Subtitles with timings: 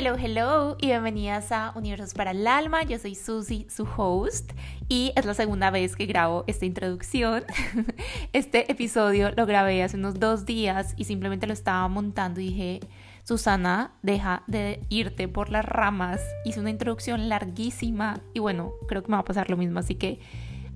[0.00, 2.84] Hello, hello y bienvenidas a Universos para el Alma.
[2.84, 4.52] Yo soy Susie, su host,
[4.88, 7.42] y es la segunda vez que grabo esta introducción.
[8.32, 12.80] Este episodio lo grabé hace unos dos días y simplemente lo estaba montando y dije,
[13.24, 16.20] Susana, deja de irte por las ramas.
[16.44, 19.96] Hice una introducción larguísima y bueno, creo que me va a pasar lo mismo, así
[19.96, 20.20] que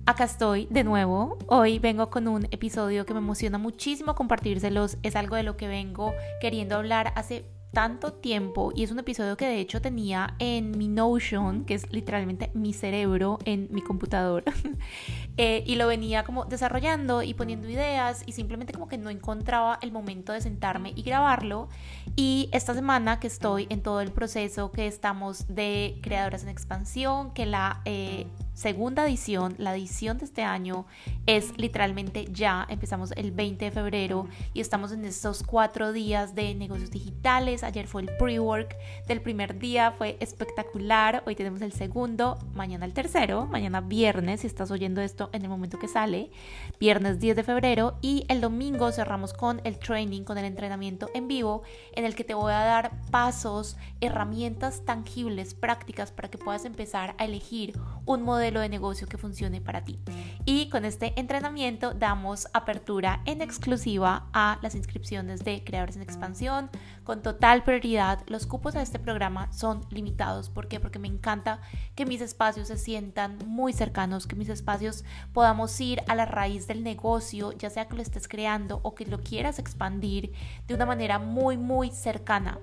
[0.05, 1.37] acá estoy de nuevo.
[1.47, 4.97] Hoy vengo con un episodio que me emociona muchísimo compartírselos.
[5.01, 9.35] Es algo de lo que vengo queriendo hablar hace tanto tiempo y es un episodio
[9.35, 14.43] que de hecho tenía en mi Notion, que es literalmente mi cerebro en mi computador,
[15.37, 19.79] eh, y lo venía como desarrollando y poniendo ideas y simplemente como que no encontraba
[19.81, 21.67] el momento de sentarme y grabarlo.
[22.15, 27.33] Y esta semana que estoy en todo el proceso que estamos de Creadoras en Expansión,
[27.33, 27.81] que la...
[27.85, 30.85] Eh, segunda edición, la edición de este año
[31.25, 36.53] es literalmente ya, empezamos el 20 de febrero y estamos en estos cuatro días de
[36.53, 42.37] negocios digitales, ayer fue el pre-work del primer día, fue espectacular, hoy tenemos el segundo,
[42.53, 46.31] mañana el tercero, mañana viernes, si estás oyendo esto en el momento que sale,
[46.79, 51.27] viernes 10 de febrero y el domingo cerramos con el training, con el entrenamiento en
[51.27, 56.65] vivo en el que te voy a dar pasos, herramientas tangibles, prácticas para que puedas
[56.65, 59.99] empezar a elegir un modelo de negocio que funcione para ti.
[60.45, 66.69] Y con este entrenamiento damos apertura en exclusiva a las inscripciones de Creadores en Expansión.
[67.03, 70.49] Con total prioridad, los cupos de este programa son limitados.
[70.49, 70.79] ¿Por qué?
[70.79, 71.59] Porque me encanta
[71.95, 76.65] que mis espacios se sientan muy cercanos, que mis espacios podamos ir a la raíz
[76.65, 80.31] del negocio, ya sea que lo estés creando o que lo quieras expandir
[80.65, 82.59] de una manera muy, muy cercana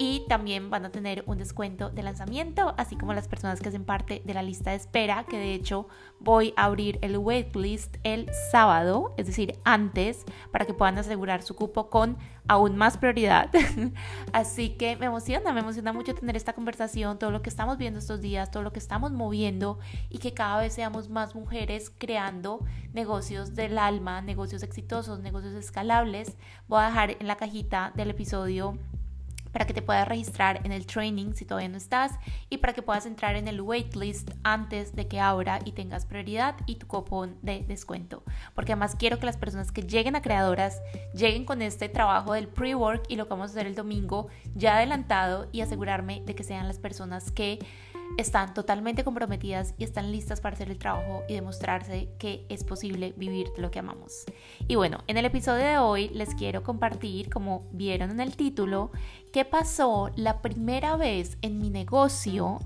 [0.00, 3.84] y también van a tener un descuento de lanzamiento, así como las personas que hacen
[3.84, 5.88] parte de la lista de espera, que de hecho
[6.20, 11.54] voy a abrir el waitlist el sábado, es decir, antes, para que puedan asegurar su
[11.54, 12.16] cupo con
[12.48, 13.50] aún más prioridad.
[14.32, 17.98] así que me emociona, me emociona mucho tener esta conversación, todo lo que estamos viendo
[17.98, 22.64] estos días, todo lo que estamos moviendo y que cada vez seamos más mujeres creando
[22.94, 26.38] negocios del alma, negocios exitosos, negocios escalables.
[26.68, 28.78] Voy a dejar en la cajita del episodio
[29.52, 32.12] para que te puedas registrar en el training si todavía no estás
[32.48, 36.56] y para que puedas entrar en el waitlist antes de que abra y tengas prioridad
[36.66, 38.22] y tu cupón de descuento.
[38.54, 40.80] Porque además quiero que las personas que lleguen a creadoras
[41.14, 44.76] lleguen con este trabajo del pre-work y lo que vamos a hacer el domingo ya
[44.76, 47.58] adelantado y asegurarme de que sean las personas que
[48.18, 53.14] están totalmente comprometidas y están listas para hacer el trabajo y demostrarse que es posible
[53.16, 54.24] vivir lo que amamos.
[54.68, 58.90] Y bueno, en el episodio de hoy les quiero compartir, como vieron en el título,
[59.32, 62.58] qué pasó la primera vez en mi negocio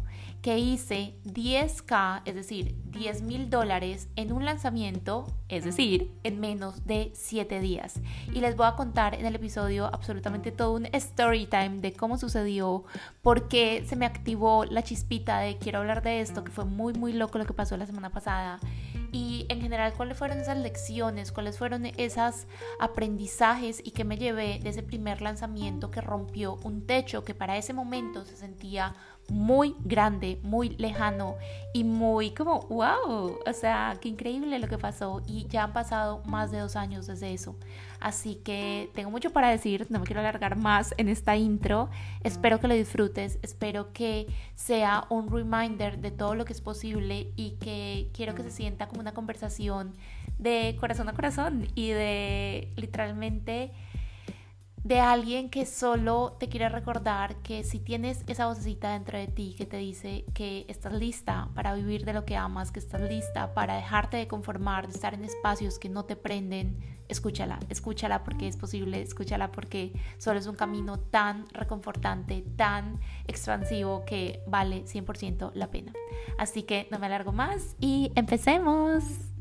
[0.44, 6.84] que hice 10k, es decir, 10 mil dólares en un lanzamiento, es decir, en menos
[6.84, 7.98] de 7 días.
[8.30, 12.18] Y les voy a contar en el episodio absolutamente todo un story time de cómo
[12.18, 12.84] sucedió,
[13.22, 16.92] por qué se me activó la chispita de quiero hablar de esto, que fue muy,
[16.92, 18.60] muy loco lo que pasó la semana pasada.
[19.12, 22.46] Y en general cuáles fueron esas lecciones, cuáles fueron esos
[22.80, 27.56] aprendizajes y qué me llevé de ese primer lanzamiento que rompió un techo que para
[27.56, 28.94] ese momento se sentía
[29.28, 31.36] muy grande, muy lejano
[31.72, 36.22] y muy como, wow, o sea, qué increíble lo que pasó y ya han pasado
[36.26, 37.56] más de dos años desde eso.
[38.00, 41.88] Así que tengo mucho para decir, no me quiero alargar más en esta intro.
[42.22, 47.32] Espero que lo disfrutes, espero que sea un reminder de todo lo que es posible
[47.34, 49.94] y que quiero que se sienta como una conversación
[50.38, 53.72] de corazón a corazón y de literalmente
[54.84, 59.54] de alguien que solo te quiere recordar que si tienes esa vocecita dentro de ti
[59.56, 63.54] que te dice que estás lista para vivir de lo que amas, que estás lista
[63.54, 66.78] para dejarte de conformar, de estar en espacios que no te prenden,
[67.08, 74.04] escúchala, escúchala porque es posible, escúchala porque solo es un camino tan reconfortante, tan expansivo
[74.04, 75.94] que vale 100% la pena.
[76.36, 79.33] Así que no me alargo más y empecemos.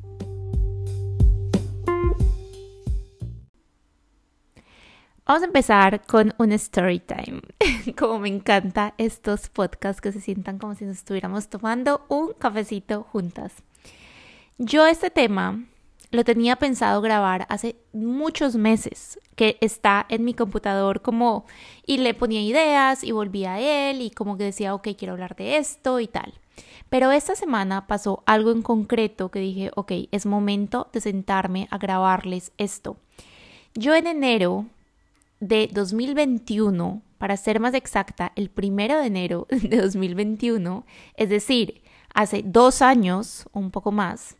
[5.25, 7.39] Vamos a empezar con un story time.
[7.97, 13.03] como me encanta estos podcasts que se sientan como si nos estuviéramos tomando un cafecito
[13.03, 13.53] juntas.
[14.57, 15.63] Yo este tema
[16.11, 21.45] lo tenía pensado grabar hace muchos meses, que está en mi computador como
[21.85, 25.37] y le ponía ideas y volvía a él y como que decía, ok, quiero hablar
[25.37, 26.33] de esto y tal.
[26.89, 31.77] Pero esta semana pasó algo en concreto que dije, ok, es momento de sentarme a
[31.77, 32.97] grabarles esto.
[33.73, 34.67] Yo en enero
[35.43, 40.85] de 2021, para ser más exacta, el primero de enero de 2021,
[41.15, 41.81] es decir,
[42.13, 44.37] hace dos años, un poco más,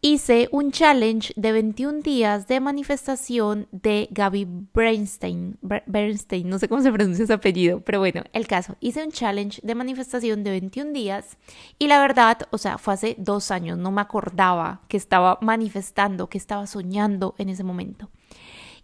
[0.00, 5.58] hice un challenge de 21 días de manifestación de Gaby Bernstein.
[5.60, 8.76] Bernstein, no sé cómo se pronuncia su apellido, pero bueno, el caso.
[8.80, 11.36] Hice un challenge de manifestación de 21 días
[11.78, 16.28] y la verdad, o sea, fue hace dos años, no me acordaba que estaba manifestando,
[16.28, 18.08] que estaba soñando en ese momento.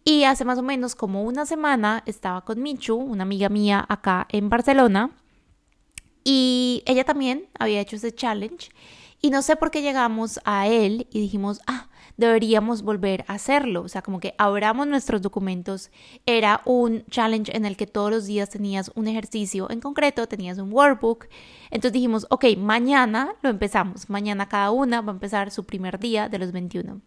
[0.09, 4.29] Y hace más o menos como una semana estaba con Michu, una amiga mía acá
[4.31, 5.11] en Barcelona,
[6.23, 8.71] y ella también había hecho ese challenge.
[9.21, 13.83] Y no sé por qué llegamos a él y dijimos, ah, deberíamos volver a hacerlo.
[13.83, 15.91] O sea, como que abramos nuestros documentos.
[16.25, 20.59] Era un challenge en el que todos los días tenías un ejercicio en concreto, tenías
[20.59, 21.27] un workbook.
[21.73, 24.09] Entonces dijimos, ok, mañana lo empezamos.
[24.09, 27.01] Mañana cada una va a empezar su primer día de los 21.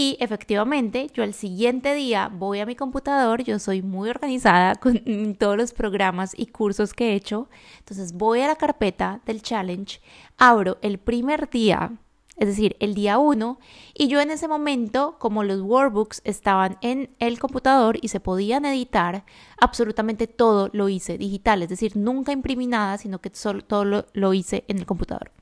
[0.00, 5.34] Y efectivamente, yo el siguiente día voy a mi computador, yo soy muy organizada con
[5.34, 7.48] todos los programas y cursos que he hecho,
[7.80, 10.00] entonces voy a la carpeta del challenge,
[10.36, 11.98] abro el primer día,
[12.36, 13.58] es decir, el día 1,
[13.92, 18.66] y yo en ese momento, como los workbooks estaban en el computador y se podían
[18.66, 19.24] editar,
[19.60, 24.32] absolutamente todo lo hice digital, es decir, nunca imprimí nada, sino que solo, todo lo
[24.32, 25.32] hice en el computador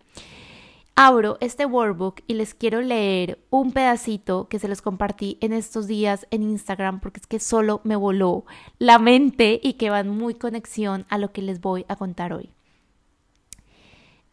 [0.96, 5.86] abro este workbook y les quiero leer un pedacito que se los compartí en estos
[5.86, 8.46] días en Instagram porque es que solo me voló
[8.78, 12.50] la mente y que van muy conexión a lo que les voy a contar hoy.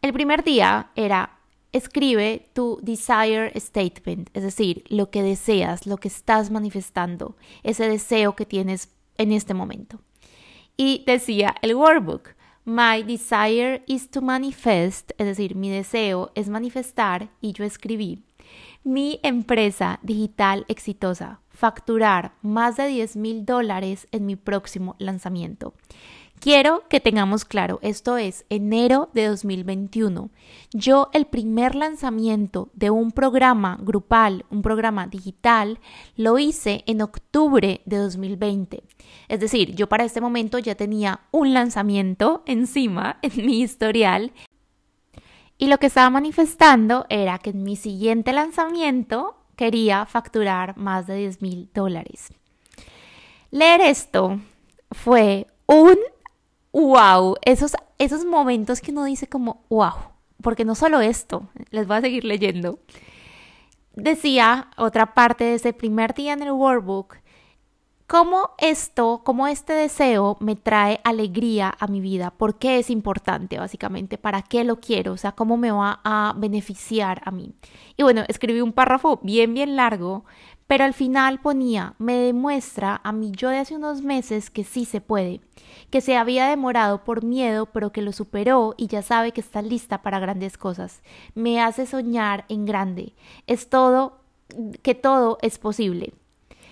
[0.00, 1.38] El primer día era
[1.72, 8.36] escribe tu desire statement, es decir, lo que deseas, lo que estás manifestando, ese deseo
[8.36, 9.98] que tienes en este momento.
[10.76, 12.30] Y decía el workbook,
[12.66, 18.22] My desire is to manifest, es decir, mi deseo es manifestar y yo escribí.
[18.82, 25.74] Mi empresa digital exitosa, facturar más de 10 mil dólares en mi próximo lanzamiento.
[26.40, 30.28] Quiero que tengamos claro, esto es enero de 2021.
[30.72, 35.80] Yo el primer lanzamiento de un programa grupal, un programa digital,
[36.16, 38.82] lo hice en octubre de 2020.
[39.28, 44.32] Es decir, yo para este momento ya tenía un lanzamiento encima en mi historial
[45.56, 51.16] y lo que estaba manifestando era que en mi siguiente lanzamiento quería facturar más de
[51.16, 52.32] 10 mil dólares.
[53.50, 54.40] Leer esto
[54.90, 55.96] fue un
[56.74, 59.92] wow, esos, esos momentos que uno dice como, wow,
[60.42, 62.80] porque no solo esto, les voy a seguir leyendo.
[63.94, 67.18] Decía otra parte de ese primer día en el workbook,
[68.08, 73.56] cómo esto, cómo este deseo me trae alegría a mi vida, por qué es importante
[73.56, 77.54] básicamente, para qué lo quiero, o sea, cómo me va a beneficiar a mí.
[77.96, 80.24] Y bueno, escribí un párrafo bien, bien largo,
[80.66, 84.84] pero al final ponía, me demuestra a mí yo de hace unos meses que sí
[84.84, 85.40] se puede,
[85.94, 89.62] que se había demorado por miedo, pero que lo superó y ya sabe que está
[89.62, 91.04] lista para grandes cosas.
[91.36, 93.12] Me hace soñar en grande.
[93.46, 94.18] Es todo,
[94.82, 96.12] que todo es posible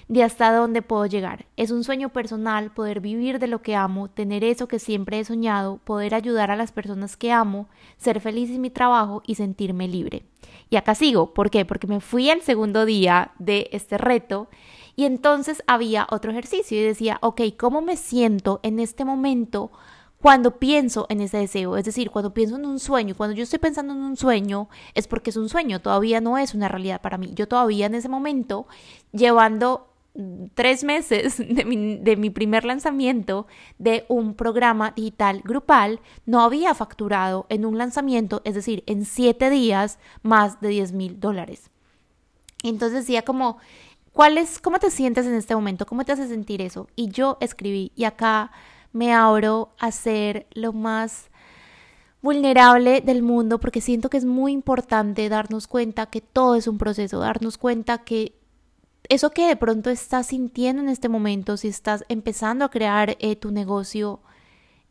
[0.08, 1.46] de hasta dónde puedo llegar.
[1.56, 5.24] Es un sueño personal poder vivir de lo que amo, tener eso que siempre he
[5.24, 9.86] soñado, poder ayudar a las personas que amo, ser feliz en mi trabajo y sentirme
[9.86, 10.24] libre.
[10.68, 11.64] Y acá sigo, ¿por qué?
[11.64, 14.48] Porque me fui al segundo día de este reto
[15.02, 19.72] y entonces había otro ejercicio y decía, ok, ¿cómo me siento en este momento?
[20.20, 23.58] cuando pienso en ese deseo, es decir, cuando pienso en un sueño, cuando yo estoy
[23.58, 27.18] pensando en un sueño, es porque es un sueño, todavía no es una realidad para
[27.18, 27.32] mí.
[27.34, 28.68] Yo todavía en ese momento,
[29.10, 29.88] llevando
[30.54, 31.38] tres meses
[32.04, 38.42] de mi, primer lanzamiento de un programa digital grupal, no había facturado en un lanzamiento,
[38.44, 41.72] es decir, en siete días, más de 10 mil dólares.
[42.62, 43.58] Entonces decía como,
[44.12, 45.86] ¿cuál es, ¿cómo te sientes en este momento?
[45.86, 46.88] ¿Cómo te hace sentir eso?
[46.96, 48.52] Y yo escribí, y acá
[48.92, 51.30] me abro a ser lo más
[52.20, 56.78] vulnerable del mundo porque siento que es muy importante darnos cuenta que todo es un
[56.78, 58.38] proceso, darnos cuenta que
[59.08, 63.34] eso que de pronto estás sintiendo en este momento, si estás empezando a crear eh,
[63.36, 64.20] tu negocio,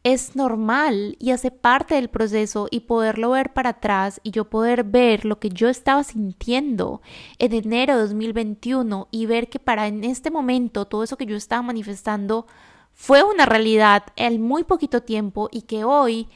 [0.03, 4.83] es normal y hace parte del proceso y poderlo ver para atrás y yo poder
[4.83, 7.01] ver lo que yo estaba sintiendo
[7.37, 11.35] en enero de 2021 y ver que para en este momento todo eso que yo
[11.35, 12.47] estaba manifestando
[12.93, 16.27] fue una realidad en muy poquito tiempo y que hoy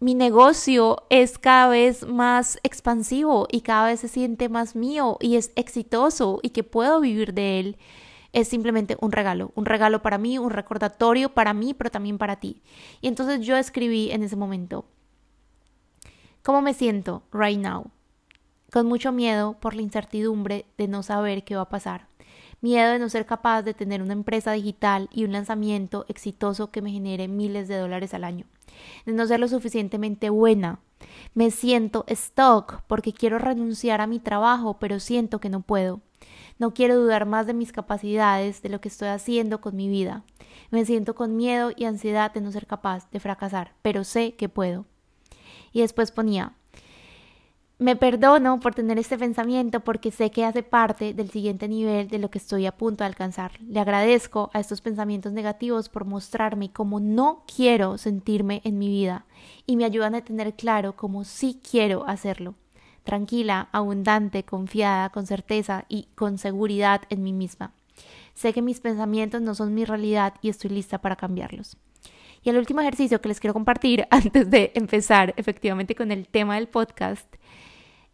[0.00, 5.36] mi negocio es cada vez más expansivo y cada vez se siente más mío y
[5.36, 7.76] es exitoso y que puedo vivir de él,
[8.32, 12.36] es simplemente un regalo, un regalo para mí, un recordatorio para mí, pero también para
[12.36, 12.62] ti.
[13.00, 14.86] Y entonces yo escribí en ese momento,
[16.42, 17.90] ¿cómo me siento right now?
[18.72, 22.12] Con mucho miedo por la incertidumbre de no saber qué va a pasar
[22.62, 26.80] miedo de no ser capaz de tener una empresa digital y un lanzamiento exitoso que
[26.80, 28.46] me genere miles de dólares al año,
[29.04, 30.78] de no ser lo suficientemente buena,
[31.34, 36.00] Me siento stuck porque quiero renunciar a mi trabajo, pero siento que no puedo.
[36.58, 40.24] No quiero dudar más de mis capacidades, de lo que estoy haciendo con mi vida.
[40.70, 44.48] Me siento con miedo y ansiedad de no ser capaz de fracasar, pero sé que
[44.48, 44.86] puedo.
[45.72, 46.54] Y después ponía,
[47.82, 52.18] me perdono por tener este pensamiento porque sé que hace parte del siguiente nivel de
[52.18, 53.60] lo que estoy a punto de alcanzar.
[53.60, 59.26] Le agradezco a estos pensamientos negativos por mostrarme cómo no quiero sentirme en mi vida
[59.66, 62.54] y me ayudan a tener claro cómo sí quiero hacerlo.
[63.04, 67.72] Tranquila, abundante, confiada, con certeza y con seguridad en mí misma.
[68.34, 71.76] Sé que mis pensamientos no son mi realidad y estoy lista para cambiarlos.
[72.44, 76.56] Y el último ejercicio que les quiero compartir antes de empezar efectivamente con el tema
[76.56, 77.26] del podcast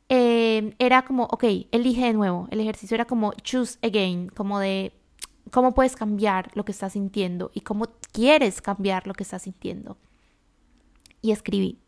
[0.09, 2.49] eh, era como, ok, elige de nuevo.
[2.51, 4.93] El ejercicio era como choose again, como de
[5.51, 9.97] cómo puedes cambiar lo que estás sintiendo y cómo quieres cambiar lo que estás sintiendo.
[11.21, 11.79] Y escribí.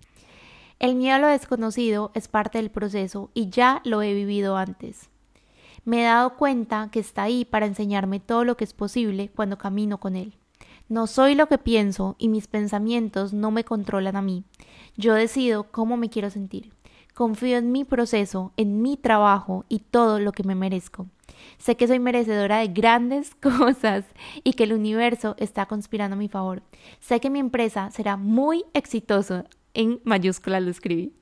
[0.80, 5.10] El miedo a lo desconocido es parte del proceso y ya lo he vivido antes.
[5.84, 9.58] Me he dado cuenta que está ahí para enseñarme todo lo que es posible cuando
[9.58, 10.38] camino con él.
[10.88, 14.44] No soy lo que pienso y mis pensamientos no me controlan a mí.
[14.96, 16.72] Yo decido cómo me quiero sentir.
[17.12, 21.08] Confío en mi proceso, en mi trabajo y todo lo que me merezco.
[21.58, 24.06] Sé que soy merecedora de grandes cosas
[24.44, 26.62] y que el universo está conspirando a mi favor.
[27.00, 29.44] Sé que mi empresa será muy exitosa.
[29.74, 31.12] En mayúscula lo escribí.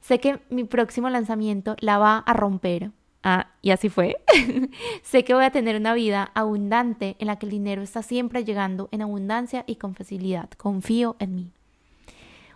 [0.00, 2.90] Sé que mi próximo lanzamiento la va a romper.
[3.22, 4.16] Ah, y así fue.
[5.02, 8.44] sé que voy a tener una vida abundante en la que el dinero está siempre
[8.44, 10.50] llegando en abundancia y con facilidad.
[10.50, 11.50] Confío en mí.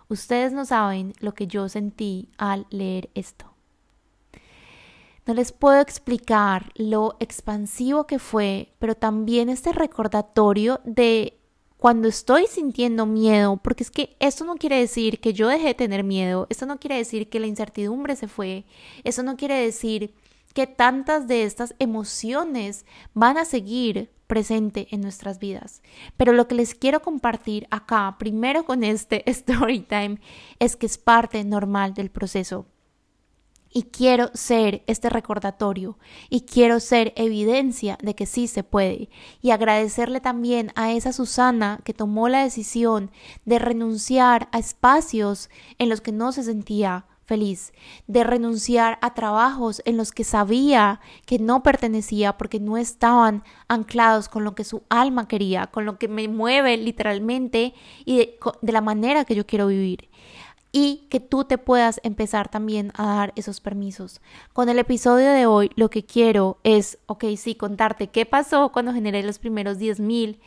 [0.09, 3.45] Ustedes no saben lo que yo sentí al leer esto.
[5.25, 11.38] No les puedo explicar lo expansivo que fue, pero también este recordatorio de
[11.79, 15.73] cuando estoy sintiendo miedo, porque es que esto no quiere decir que yo dejé de
[15.75, 18.65] tener miedo, esto no quiere decir que la incertidumbre se fue,
[19.05, 20.13] eso no quiere decir
[20.53, 25.81] que tantas de estas emociones van a seguir presente en nuestras vidas.
[26.17, 30.19] Pero lo que les quiero compartir acá, primero con este story time,
[30.59, 32.65] es que es parte normal del proceso.
[33.71, 35.97] Y quiero ser este recordatorio
[36.29, 39.09] y quiero ser evidencia de que sí se puede.
[39.41, 43.11] Y agradecerle también a esa Susana que tomó la decisión
[43.45, 47.73] de renunciar a espacios en los que no se sentía feliz,
[48.07, 54.29] de renunciar a trabajos en los que sabía que no pertenecía porque no estaban anclados
[54.29, 58.71] con lo que su alma quería, con lo que me mueve literalmente y de, de
[58.71, 60.09] la manera que yo quiero vivir
[60.71, 64.21] y que tú te puedas empezar también a dar esos permisos.
[64.53, 68.93] Con el episodio de hoy lo que quiero es, ok, sí, contarte qué pasó cuando
[68.93, 70.39] generé los primeros 10 mil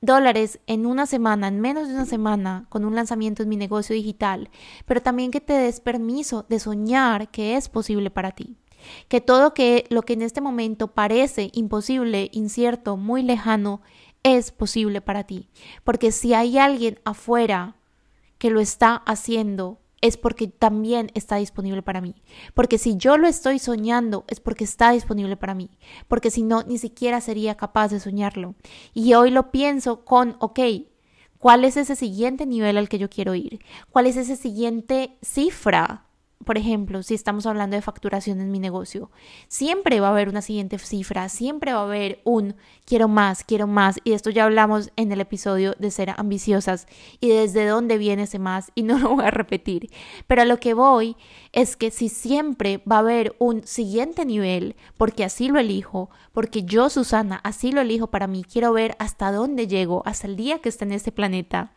[0.00, 3.94] dólares en una semana, en menos de una semana, con un lanzamiento en mi negocio
[3.94, 4.50] digital,
[4.84, 8.56] pero también que te des permiso de soñar que es posible para ti.
[9.08, 13.80] Que todo que, lo que en este momento parece imposible, incierto, muy lejano,
[14.22, 15.48] es posible para ti.
[15.82, 17.75] Porque si hay alguien afuera
[18.38, 22.14] que lo está haciendo es porque también está disponible para mí.
[22.54, 25.70] Porque si yo lo estoy soñando es porque está disponible para mí.
[26.08, 28.54] Porque si no, ni siquiera sería capaz de soñarlo.
[28.94, 30.60] Y hoy lo pienso con, ok,
[31.38, 33.60] ¿cuál es ese siguiente nivel al que yo quiero ir?
[33.90, 36.05] ¿Cuál es esa siguiente cifra
[36.44, 39.10] por ejemplo, si estamos hablando de facturación en mi negocio,
[39.48, 43.66] siempre va a haber una siguiente cifra, siempre va a haber un quiero más, quiero
[43.66, 46.86] más, y esto ya hablamos en el episodio de ser ambiciosas
[47.20, 49.90] y desde dónde viene ese más, y no lo voy a repetir,
[50.26, 51.16] pero a lo que voy
[51.52, 56.64] es que si siempre va a haber un siguiente nivel, porque así lo elijo, porque
[56.64, 60.60] yo, Susana, así lo elijo para mí, quiero ver hasta dónde llego, hasta el día
[60.60, 61.72] que esté en este planeta,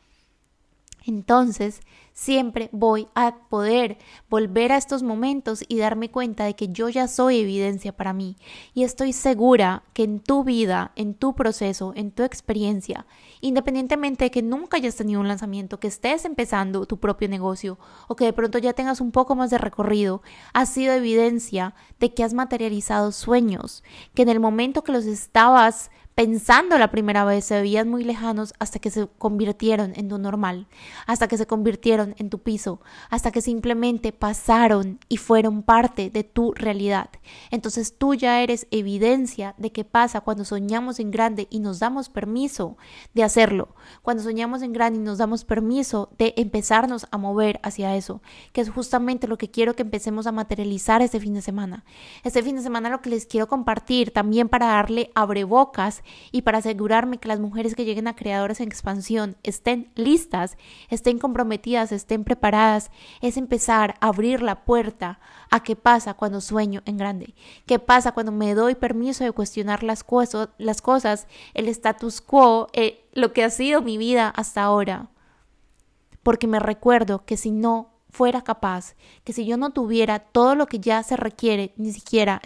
[1.06, 1.82] entonces
[2.20, 3.98] siempre voy a poder
[4.30, 8.36] volver a estos momentos y darme cuenta de que yo ya soy evidencia para mí.
[8.74, 13.06] Y estoy segura que en tu vida, en tu proceso, en tu experiencia,
[13.40, 18.18] independientemente de que nunca hayas tenido un lanzamiento, que estés empezando tu propio negocio o
[18.18, 20.22] que de pronto ya tengas un poco más de recorrido,
[20.54, 23.82] ha sido evidencia de que has materializado sueños,
[24.14, 28.54] que en el momento que los estabas pensando la primera vez se veían muy lejanos
[28.60, 30.68] hasta que se convirtieron en tu normal,
[31.08, 36.26] hasta que se convirtieron en tu piso, hasta que simplemente pasaron y fueron parte de
[36.26, 37.10] tu realidad.
[37.52, 42.10] Entonces tú ya eres evidencia de qué pasa cuando soñamos en grande y nos damos
[42.10, 42.76] permiso
[43.14, 43.70] de hacerlo,
[44.02, 48.22] cuando soñamos en grande y nos damos permiso de empezarnos a mover hacia eso,
[48.52, 51.86] que es justamente lo que quiero que empecemos a materializar este fin de semana.
[52.26, 56.60] Este fin de semana lo que les quiero compartir también para darle abrebocas y para
[56.60, 60.58] asegurarme que las mujeres que lleguen a creadoras en expansión estén listas,
[60.90, 66.82] estén comprometidas estén preparadas, es empezar a abrir la puerta a qué pasa cuando sueño
[66.86, 67.36] en grande,
[67.66, 72.68] qué pasa cuando me doy permiso de cuestionar las, cosas, las cosas el status quo,
[72.74, 75.10] eh, lo que ha sido mi vida hasta ahora.
[76.24, 80.66] Porque me recuerdo que si no fuera capaz, que si yo no tuviera todo lo
[80.68, 82.42] que ya se requiere, ni siquiera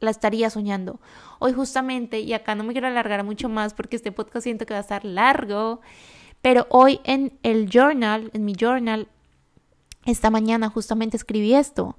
[0.00, 1.00] la estaría soñando.
[1.38, 4.74] Hoy justamente, y acá no me quiero alargar mucho más porque este podcast siento que
[4.74, 5.80] va a estar largo,
[6.42, 9.08] pero hoy en el journal, en mi journal,
[10.06, 11.96] esta mañana justamente escribí esto.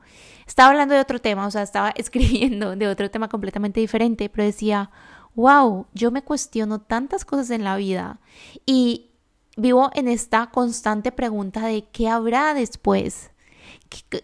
[0.47, 4.43] Estaba hablando de otro tema, o sea, estaba escribiendo de otro tema completamente diferente, pero
[4.43, 4.91] decía,
[5.35, 8.19] wow, yo me cuestiono tantas cosas en la vida
[8.65, 9.10] y
[9.57, 13.31] vivo en esta constante pregunta de qué habrá después.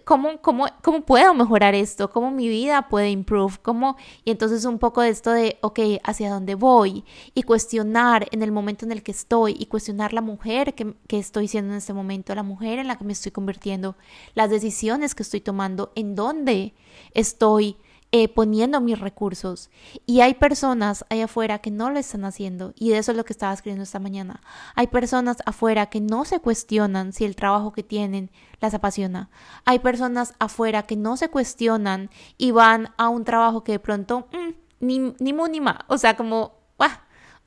[0.06, 2.10] ¿Cómo, cómo, cómo puedo mejorar esto?
[2.10, 3.56] ¿Cómo mi vida puede improve?
[3.62, 3.98] ¿Cómo?
[4.24, 7.04] Y entonces un poco de esto de, ok, ¿hacia dónde voy?
[7.34, 11.20] Y cuestionar en el momento en el que estoy y cuestionar la mujer que, que
[11.20, 13.98] estoy siendo en este momento, la mujer en la que me estoy convirtiendo,
[14.36, 16.74] las decisiones que estoy tomando, en dónde
[17.14, 17.78] estoy
[18.12, 19.70] eh, poniendo mis recursos.
[20.06, 22.74] Y hay personas allá afuera que no lo están haciendo.
[22.76, 24.42] Y de eso es lo que estaba escribiendo esta mañana.
[24.76, 29.30] Hay personas afuera que no se cuestionan si el trabajo que tienen las apasiona.
[29.66, 34.28] Hay personas afuera que no se cuestionan y van a un trabajo que de pronto
[34.32, 35.86] mm, ni, ni mu ni ma.
[35.88, 36.58] O sea, como,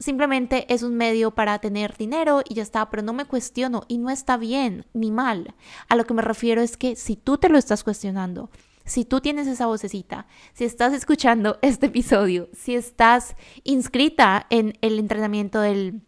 [0.00, 3.99] simplemente es un medio para tener dinero y ya está, pero no me cuestiono y
[3.99, 5.55] no está bien ni mal.
[5.88, 8.50] A lo que me refiero es que si tú te lo estás cuestionando,
[8.90, 14.99] si tú tienes esa vocecita, si estás escuchando este episodio, si estás inscrita en el
[14.99, 16.02] entrenamiento del,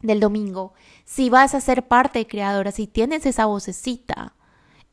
[0.00, 4.36] del domingo, si vas a ser parte de creadora, si tienes esa vocecita,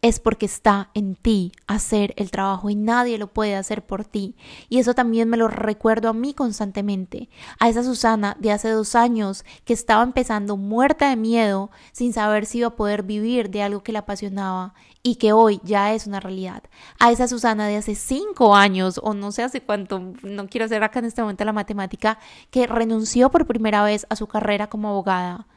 [0.01, 4.35] es porque está en ti hacer el trabajo y nadie lo puede hacer por ti.
[4.67, 7.29] Y eso también me lo recuerdo a mí constantemente,
[7.59, 12.47] a esa Susana de hace dos años que estaba empezando muerta de miedo sin saber
[12.47, 16.07] si iba a poder vivir de algo que le apasionaba y que hoy ya es
[16.07, 16.63] una realidad.
[16.99, 20.83] A esa Susana de hace cinco años o no sé hace cuánto, no quiero hacer
[20.83, 22.17] acá en este momento la matemática,
[22.49, 25.47] que renunció por primera vez a su carrera como abogada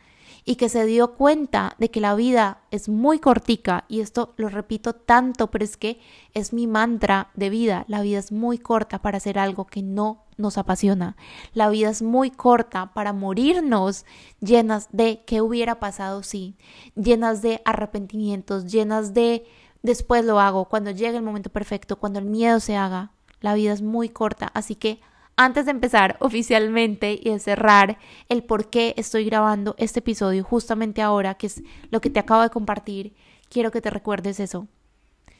[0.45, 4.49] y que se dio cuenta de que la vida es muy cortica y esto lo
[4.49, 6.01] repito tanto, pero es que
[6.35, 10.25] es mi mantra de vida, la vida es muy corta para hacer algo que no
[10.37, 11.17] nos apasiona.
[11.53, 14.05] La vida es muy corta para morirnos
[14.41, 16.57] llenas de qué hubiera pasado si,
[16.95, 19.47] llenas de arrepentimientos, llenas de
[19.83, 23.13] después lo hago, cuando llegue el momento perfecto, cuando el miedo se haga.
[23.41, 25.01] La vida es muy corta, así que
[25.37, 31.03] antes de empezar oficialmente y de cerrar el por qué estoy grabando este episodio justamente
[31.03, 33.15] ahora, que es lo que te acabo de compartir,
[33.49, 34.69] quiero que te recuerdes eso.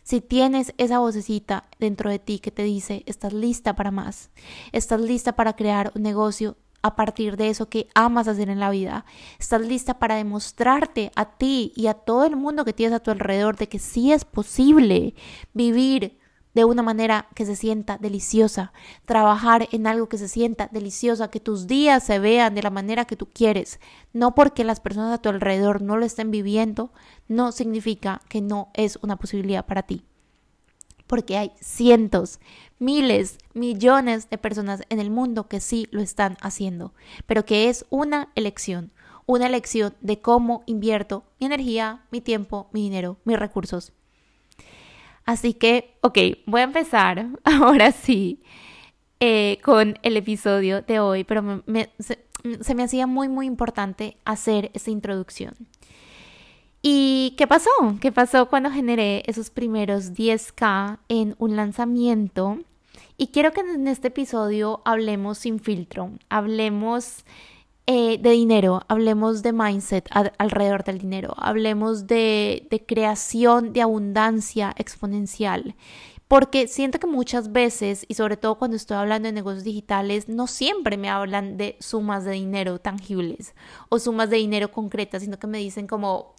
[0.03, 4.31] Si tienes esa vocecita dentro de ti que te dice, estás lista para más,
[4.73, 8.69] estás lista para crear un negocio a partir de eso que amas hacer en la
[8.69, 9.07] vida,
[9.39, 13.11] estás lista para demostrarte a ti y a todo el mundo que tienes a tu
[13.11, 15.15] alrededor de que sí es posible
[15.55, 16.19] vivir
[16.55, 18.73] de una manera que se sienta deliciosa,
[19.05, 23.05] trabajar en algo que se sienta deliciosa, que tus días se vean de la manera
[23.05, 23.81] que tú quieres,
[24.13, 26.93] no porque las personas a tu alrededor no lo estén viviendo,
[27.29, 30.05] no significa que no es una posibilidad para ti.
[31.07, 32.41] Porque hay cientos,
[32.79, 36.95] miles, millones de personas en el mundo que sí lo están haciendo,
[37.27, 38.93] pero que es una elección,
[39.27, 43.93] una elección de cómo invierto mi energía, mi tiempo, mi dinero, mis recursos.
[45.25, 48.43] Así que, ok, voy a empezar ahora sí
[49.21, 51.63] eh, con el episodio de hoy, pero
[51.99, 55.55] se, me hacía muy, muy importante hacer esta introducción.
[56.83, 57.71] ¿Y qué pasó?
[58.01, 62.59] ¿Qué pasó cuando generé esos primeros 10k en un lanzamiento?
[63.17, 67.25] Y quiero que en este episodio hablemos sin filtro, hablemos
[67.87, 74.75] eh, de dinero, hablemos de mindset alrededor del dinero, hablemos de, de creación de abundancia
[74.79, 75.75] exponencial.
[76.27, 80.47] Porque siento que muchas veces, y sobre todo cuando estoy hablando de negocios digitales, no
[80.47, 83.55] siempre me hablan de sumas de dinero tangibles
[83.91, 86.34] o sumas de dinero concretas, sino que me dicen como,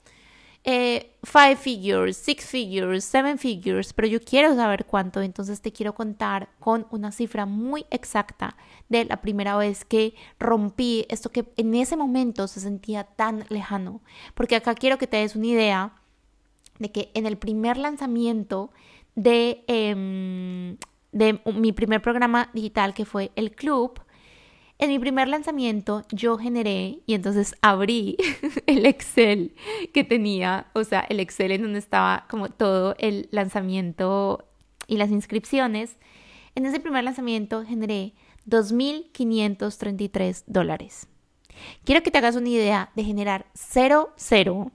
[0.68, 5.94] eh, five figures, six figures, seven figures, pero yo quiero saber cuánto, entonces te quiero
[5.94, 8.58] contar con una cifra muy exacta
[8.90, 14.02] de la primera vez que rompí esto que en ese momento se sentía tan lejano,
[14.34, 15.94] porque acá quiero que te des una idea
[16.80, 18.72] de que en el primer lanzamiento
[19.14, 20.78] de, em,
[21.12, 24.02] de mi primer programa digital que fue el club,
[24.78, 28.18] en mi primer lanzamiento yo generé y entonces abrí
[28.66, 29.56] el Excel
[29.94, 34.46] que tenía, o sea, el Excel en donde estaba como todo el lanzamiento
[34.88, 35.98] y las inscripciones.
[36.56, 38.14] En ese primer lanzamiento generé
[38.48, 41.08] 2.533 dólares.
[41.84, 44.72] Quiero que te hagas una idea de generar cero, cero,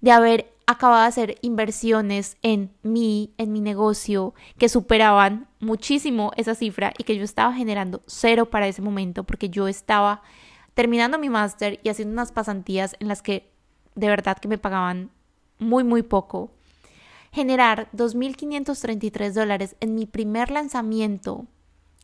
[0.00, 6.54] de haber acababa de hacer inversiones en mí, en mi negocio, que superaban muchísimo esa
[6.54, 10.22] cifra y que yo estaba generando cero para ese momento porque yo estaba
[10.74, 13.52] terminando mi máster y haciendo unas pasantías en las que
[13.94, 15.10] de verdad que me pagaban
[15.58, 16.50] muy, muy poco.
[17.32, 21.46] Generar 2.533 dólares en mi primer lanzamiento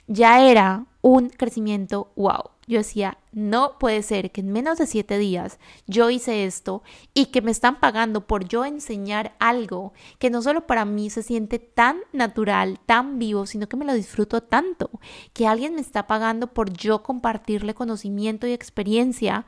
[0.07, 2.51] ya era un crecimiento wow.
[2.71, 7.27] Yo decía, no puede ser que en menos de siete días yo hice esto y
[7.27, 11.59] que me están pagando por yo enseñar algo que no solo para mí se siente
[11.59, 14.89] tan natural, tan vivo, sino que me lo disfruto tanto,
[15.33, 19.47] que alguien me está pagando por yo compartirle conocimiento y experiencia,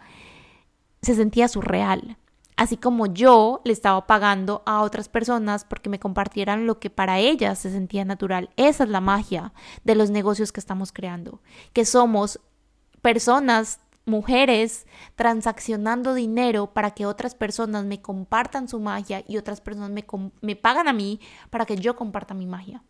[1.00, 2.16] se sentía surreal
[2.56, 7.18] así como yo le estaba pagando a otras personas porque me compartieran lo que para
[7.18, 8.50] ellas se sentía natural.
[8.56, 9.52] Esa es la magia
[9.84, 11.40] de los negocios que estamos creando,
[11.72, 12.40] que somos
[13.02, 19.90] personas, mujeres, transaccionando dinero para que otras personas me compartan su magia y otras personas
[19.90, 20.04] me,
[20.40, 22.82] me pagan a mí para que yo comparta mi magia.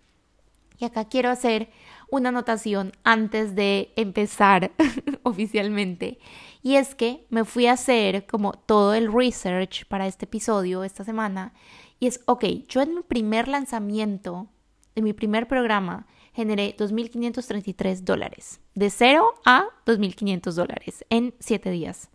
[0.79, 1.70] Y acá quiero hacer
[2.11, 4.72] una anotación antes de empezar
[5.22, 6.18] oficialmente.
[6.62, 11.05] Y es que me fui a hacer como todo el research para este episodio esta
[11.05, 11.53] semana.
[12.01, 14.48] Y es, ok, yo en mi primer lanzamiento,
[14.94, 18.61] en mi primer programa, generé 2.533 dólares.
[18.75, 22.09] De 0 a 2.500 dólares en 7 días.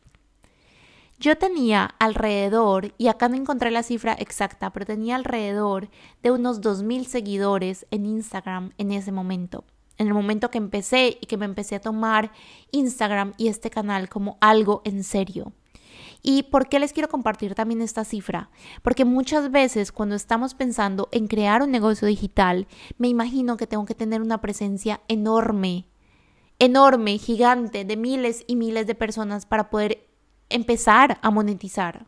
[1.20, 5.90] Yo tenía alrededor, y acá no encontré la cifra exacta, pero tenía alrededor
[6.22, 9.64] de unos 2.000 seguidores en Instagram en ese momento
[9.98, 12.32] en el momento que empecé y que me empecé a tomar
[12.72, 15.54] Instagram y este canal como algo en serio.
[16.22, 18.50] ¿Y por qué les quiero compartir también esta cifra?
[18.82, 23.86] Porque muchas veces cuando estamos pensando en crear un negocio digital, me imagino que tengo
[23.86, 25.88] que tener una presencia enorme,
[26.60, 30.08] enorme, gigante, de miles y miles de personas para poder
[30.50, 32.08] empezar a monetizar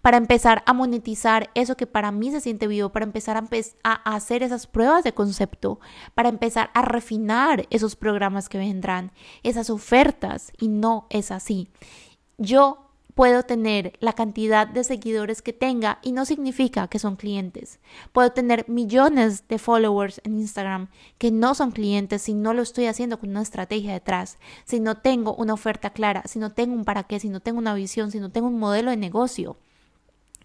[0.00, 4.42] para empezar a monetizar eso que para mí se siente vivo, para empezar a, hacer
[4.42, 5.80] esas pruebas de concepto,
[6.14, 11.68] para empezar a refinar esos programas que vendrán, esas ofertas, y no es así.
[12.36, 12.87] Yo
[13.18, 17.80] puedo tener la cantidad de seguidores que tenga y no significa que son clientes.
[18.12, 20.86] Puedo tener millones de followers en Instagram
[21.18, 24.98] que no son clientes si no lo estoy haciendo con una estrategia detrás, si no
[24.98, 28.12] tengo una oferta clara, si no tengo un para qué, si no tengo una visión,
[28.12, 29.56] si no tengo un modelo de negocio.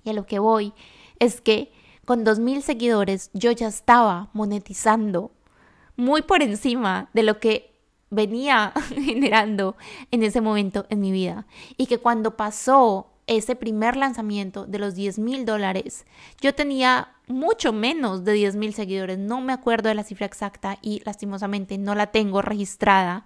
[0.03, 0.73] Y a lo que voy
[1.19, 1.71] es que
[2.05, 5.29] con 2.000 seguidores yo ya estaba monetizando
[5.95, 7.72] muy por encima de lo que
[8.13, 9.76] venía generando
[10.12, 11.45] en ese momento en mi vida.
[11.78, 16.06] Y que cuando pasó ese primer lanzamiento de los 10 mil dólares,
[16.41, 19.17] yo tenía mucho menos de 10 mil seguidores.
[19.17, 23.26] No me acuerdo de la cifra exacta y lastimosamente no la tengo registrada,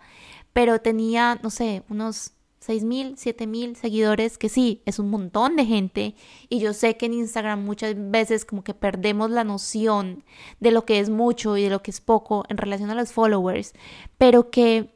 [0.53, 2.31] pero tenía, no sé, unos
[2.67, 6.15] seis mil, siete mil seguidores, que sí, es un montón de gente.
[6.49, 10.25] Y yo sé que en Instagram muchas veces como que perdemos la noción
[10.59, 13.13] de lo que es mucho y de lo que es poco en relación a los
[13.13, 13.73] followers,
[14.17, 14.93] pero que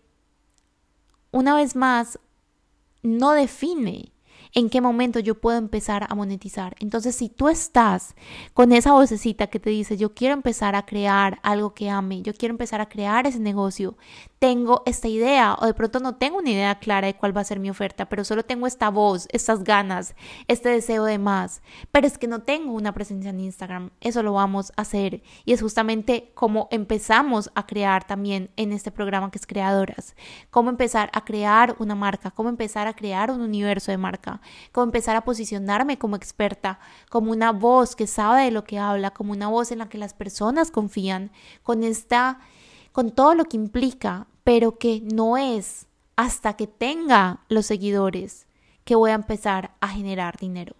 [1.32, 2.20] una vez más
[3.04, 4.12] no define
[4.54, 6.76] en qué momento yo puedo empezar a monetizar.
[6.80, 8.16] Entonces, si tú estás
[8.54, 12.34] con esa vocecita que te dice, yo quiero empezar a crear algo que ame, yo
[12.34, 13.96] quiero empezar a crear ese negocio,
[14.42, 17.46] tengo esta idea o de pronto no tengo una idea clara de cuál va a
[17.46, 20.16] ser mi oferta, pero solo tengo esta voz, estas ganas,
[20.48, 21.62] este deseo de más,
[21.92, 25.22] pero es que no tengo una presencia en Instagram, eso lo vamos a hacer.
[25.46, 30.16] Y es justamente como empezamos a crear también en este programa que es Creadoras,
[30.50, 34.41] cómo empezar a crear una marca, cómo empezar a crear un universo de marca,
[34.72, 39.12] cómo empezar a posicionarme como experta, como una voz que sabe de lo que habla,
[39.12, 41.32] como una voz en la que las personas confían,
[41.64, 42.40] con esta
[42.92, 48.48] con todo lo que implica pero que no es hasta que tenga los seguidores
[48.84, 50.76] que voy a empezar a generar dinero.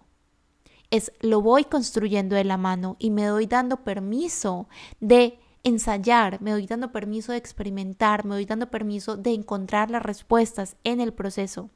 [0.90, 4.68] Es lo voy construyendo de la mano y me doy dando permiso
[5.00, 10.02] de ensayar, me doy dando permiso de experimentar, me doy dando permiso de encontrar las
[10.02, 11.70] respuestas en el proceso.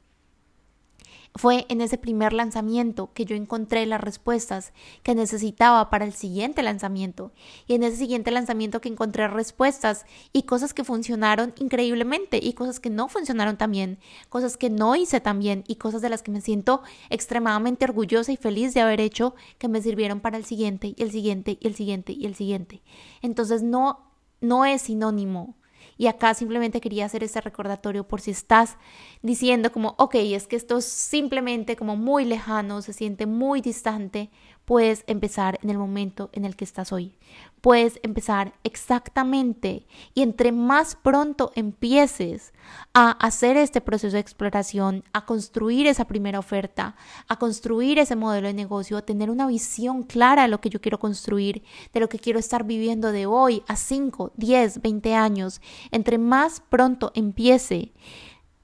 [1.37, 4.73] Fue en ese primer lanzamiento que yo encontré las respuestas
[5.03, 7.31] que necesitaba para el siguiente lanzamiento.
[7.67, 12.79] Y en ese siguiente lanzamiento que encontré respuestas y cosas que funcionaron increíblemente y cosas
[12.79, 16.23] que no funcionaron tan bien, cosas que no hice tan bien y cosas de las
[16.23, 20.45] que me siento extremadamente orgullosa y feliz de haber hecho que me sirvieron para el
[20.45, 22.81] siguiente y el siguiente y el siguiente y el siguiente.
[23.21, 23.99] Entonces no,
[24.41, 25.55] no es sinónimo
[25.97, 28.77] y acá simplemente quería hacer ese recordatorio por si estás
[29.21, 34.29] diciendo como, ok, es que esto es simplemente como muy lejano, se siente muy distante.
[34.67, 37.15] Puedes empezar en el momento en el que estás hoy.
[37.61, 42.51] Puedes empezar exactamente y entre más pronto empieces
[42.93, 46.97] a hacer este proceso de exploración, a construir esa primera oferta,
[47.29, 50.81] a construir ese modelo de negocio, a tener una visión clara de lo que yo
[50.81, 55.61] quiero construir, de lo que quiero estar viviendo de hoy a 5, 10, 20 años,
[55.91, 57.93] entre más pronto empiece,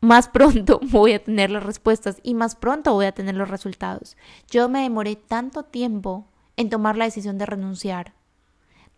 [0.04, 4.18] más pronto voy a tener las respuestas y más pronto voy a tener los resultados.
[4.50, 8.14] Yo me demoré tanto tiempo en tomar la decisión de renunciar.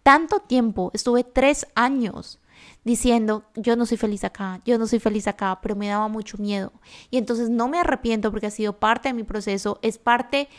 [0.02, 2.40] Tanto tiempo, estuve tres años
[2.84, 6.38] diciendo, yo no soy feliz acá, yo no soy feliz acá, pero me daba mucho
[6.38, 6.74] miedo.
[7.12, 10.50] Y entonces no me arrepiento porque ha sido parte de mi proceso, es parte,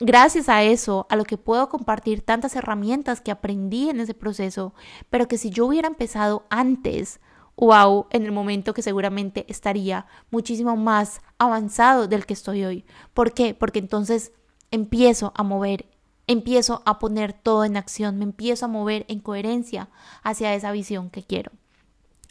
[0.00, 4.72] gracias a eso, a lo que puedo compartir tantas herramientas que aprendí en ese proceso,
[5.10, 7.20] pero que si yo hubiera empezado antes,
[7.56, 12.84] wow, en el momento que seguramente estaría muchísimo más avanzado del que estoy hoy.
[13.12, 13.54] ¿Por qué?
[13.54, 14.32] Porque entonces
[14.70, 15.86] empiezo a mover,
[16.26, 19.88] empiezo a poner todo en acción, me empiezo a mover en coherencia
[20.22, 21.52] hacia esa visión que quiero.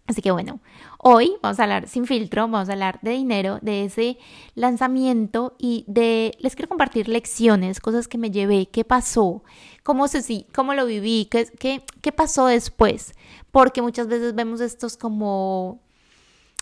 [0.06, 0.60] Así que bueno,
[0.98, 4.18] hoy vamos a hablar sin filtro, vamos a hablar de dinero, de ese
[4.54, 9.44] lanzamiento y de, les quiero compartir lecciones, cosas que me llevé, qué pasó,
[9.84, 13.14] cómo, se, cómo lo viví, qué, qué, qué pasó después,
[13.52, 15.82] porque muchas veces vemos estos como,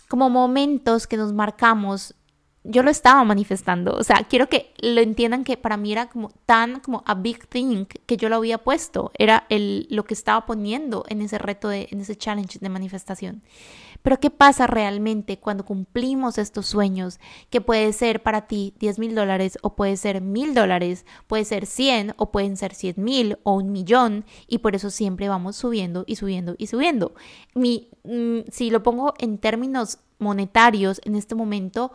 [0.08, 2.14] como momentos que nos marcamos
[2.64, 3.94] yo lo estaba manifestando.
[3.94, 7.46] O sea, quiero que lo entiendan que para mí era como tan como a big
[7.48, 9.10] thing que yo lo había puesto.
[9.18, 13.42] Era el, lo que estaba poniendo en ese reto, de, en ese challenge de manifestación.
[14.02, 17.20] Pero ¿qué pasa realmente cuando cumplimos estos sueños?
[17.50, 21.66] Que puede ser para ti 10 mil dólares o puede ser mil dólares, puede ser
[21.66, 26.04] 100 o pueden ser 100 mil o un millón y por eso siempre vamos subiendo
[26.06, 27.12] y subiendo y subiendo.
[27.54, 31.92] Mi, mm, si lo pongo en términos monetarios en este momento,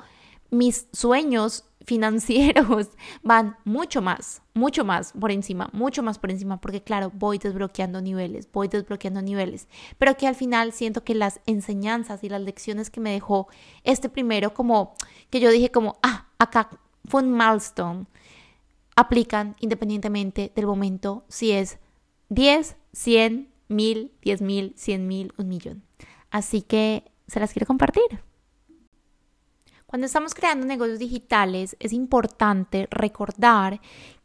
[0.49, 2.89] mis sueños financieros
[3.23, 8.01] van mucho más, mucho más por encima, mucho más por encima, porque claro, voy desbloqueando
[8.01, 12.89] niveles, voy desbloqueando niveles, pero que al final siento que las enseñanzas y las lecciones
[12.89, 13.47] que me dejó
[13.83, 14.95] este primero, como
[15.29, 16.69] que yo dije como, ah, acá
[17.05, 18.05] fue un milestone,
[18.95, 21.79] aplican independientemente del momento, si es
[22.29, 25.83] 10, 100, 1000, 10 mil, 100 mil, un millón.
[26.31, 28.21] Así que se las quiero compartir.
[29.89, 33.79] Cuando estamos creando negocios digitales es importante recordar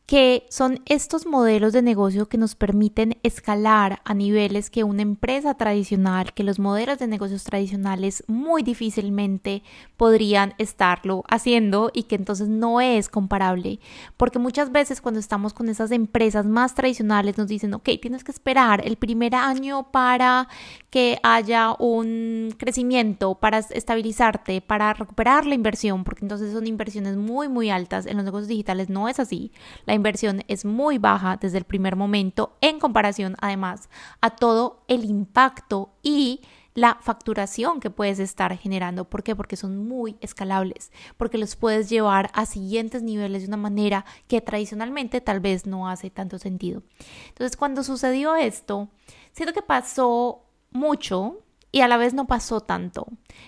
[0.06, 5.54] que son estos modelos de negocio que nos permiten escalar a niveles que una empresa
[5.54, 9.62] tradicional, que los modelos de negocios tradicionales muy difícilmente
[9.96, 13.78] podrían estarlo haciendo y que entonces no es comparable.
[14.16, 18.32] Porque muchas veces cuando estamos con esas empresas más tradicionales nos dicen, ok, tienes que
[18.32, 20.48] esperar el primer año para
[20.90, 27.48] que haya un crecimiento, para estabilizarte, para recuperar la inversión, porque entonces son inversiones muy,
[27.48, 28.04] muy altas.
[28.04, 29.52] En los negocios digitales no es así.
[29.94, 33.88] Inversión es muy baja desde el primer momento en comparación además
[34.20, 36.40] a todo el impacto y
[36.74, 39.04] la facturación que puedes estar generando.
[39.04, 39.36] ¿Por qué?
[39.36, 44.40] Porque son muy escalables, porque los puedes llevar a siguientes niveles de una manera que
[44.40, 46.82] tradicionalmente tal vez no hace tanto sentido.
[47.28, 48.88] Entonces, cuando sucedió esto,
[49.32, 53.06] siento que pasó mucho y a la vez no pasó tanto.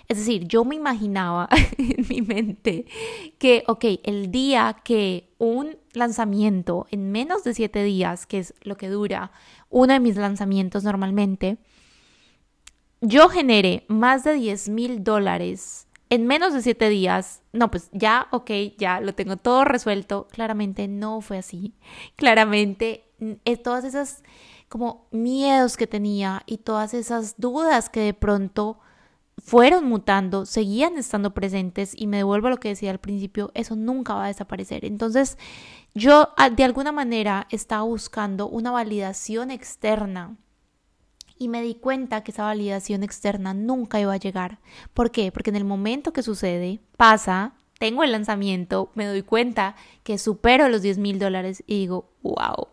[0.08, 2.86] Es decir, yo me imaginaba en mi mente
[3.38, 8.76] que, ok, el día que un lanzamiento en menos de siete días, que es lo
[8.76, 9.32] que dura
[9.70, 11.58] uno de mis lanzamientos normalmente,
[13.00, 18.28] yo genere más de 10 mil dólares en menos de siete días, no, pues ya,
[18.30, 20.28] ok, ya lo tengo todo resuelto.
[20.30, 21.74] Claramente no fue así.
[22.16, 23.04] Claramente,
[23.44, 24.22] eh, todas esas
[24.68, 28.78] como miedos que tenía y todas esas dudas que de pronto
[29.38, 33.76] fueron mutando, seguían estando presentes y me devuelvo a lo que decía al principio, eso
[33.76, 34.84] nunca va a desaparecer.
[34.84, 35.38] Entonces,
[35.94, 40.36] yo ah, de alguna manera estaba buscando una validación externa
[41.38, 44.60] y me di cuenta que esa validación externa nunca iba a llegar.
[44.92, 45.32] ¿Por qué?
[45.32, 50.68] Porque en el momento que sucede, pasa, tengo el lanzamiento, me doy cuenta que supero
[50.68, 52.68] los 10 mil dólares y digo, wow,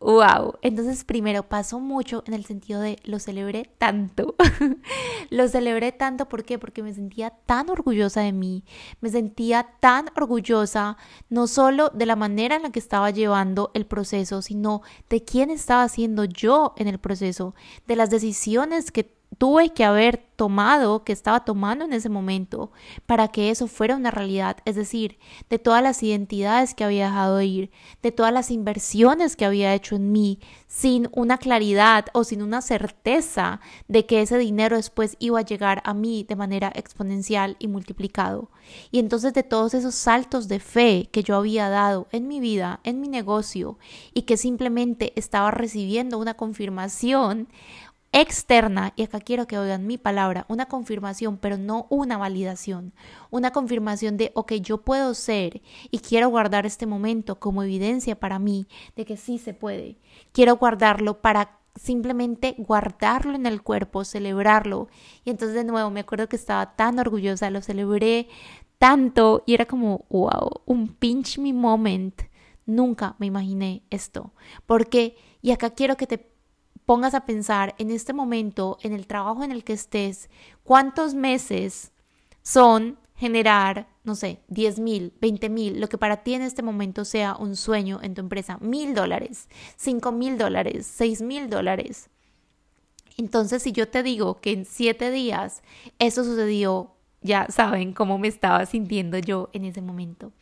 [0.00, 4.36] Wow, entonces primero pasó mucho en el sentido de lo celebré tanto.
[5.30, 6.56] lo celebré tanto ¿por qué?
[6.56, 8.64] Porque me sentía tan orgullosa de mí,
[9.00, 10.96] me sentía tan orgullosa
[11.28, 15.50] no solo de la manera en la que estaba llevando el proceso, sino de quién
[15.50, 17.56] estaba siendo yo en el proceso,
[17.88, 22.70] de las decisiones que tuve que haber tomado, que estaba tomando en ese momento,
[23.06, 24.58] para que eso fuera una realidad.
[24.64, 25.18] Es decir,
[25.50, 27.70] de todas las identidades que había dejado de ir,
[28.02, 30.38] de todas las inversiones que había hecho en mí,
[30.68, 35.82] sin una claridad o sin una certeza de que ese dinero después iba a llegar
[35.84, 38.50] a mí de manera exponencial y multiplicado.
[38.92, 42.80] Y entonces de todos esos saltos de fe que yo había dado en mi vida,
[42.84, 43.78] en mi negocio,
[44.14, 47.48] y que simplemente estaba recibiendo una confirmación,
[48.12, 52.94] externa, y acá quiero que oigan mi palabra, una confirmación, pero no una validación,
[53.30, 58.38] una confirmación de, ok, yo puedo ser y quiero guardar este momento como evidencia para
[58.38, 58.66] mí
[58.96, 59.98] de que sí se puede.
[60.32, 64.88] Quiero guardarlo para simplemente guardarlo en el cuerpo, celebrarlo.
[65.24, 68.28] Y entonces de nuevo me acuerdo que estaba tan orgullosa, lo celebré
[68.78, 72.22] tanto y era como, wow, un pinch me moment.
[72.66, 74.32] Nunca me imaginé esto.
[74.66, 76.37] Porque, y acá quiero que te
[76.88, 80.30] pongas a pensar en este momento, en el trabajo en el que estés,
[80.64, 81.92] cuántos meses
[82.40, 87.04] son generar, no sé, 10 mil, 20 mil, lo que para ti en este momento
[87.04, 92.08] sea un sueño en tu empresa, mil dólares, cinco mil dólares, seis mil dólares.
[93.18, 95.60] Entonces, si yo te digo que en siete días
[95.98, 100.32] eso sucedió, ya saben cómo me estaba sintiendo yo en ese momento.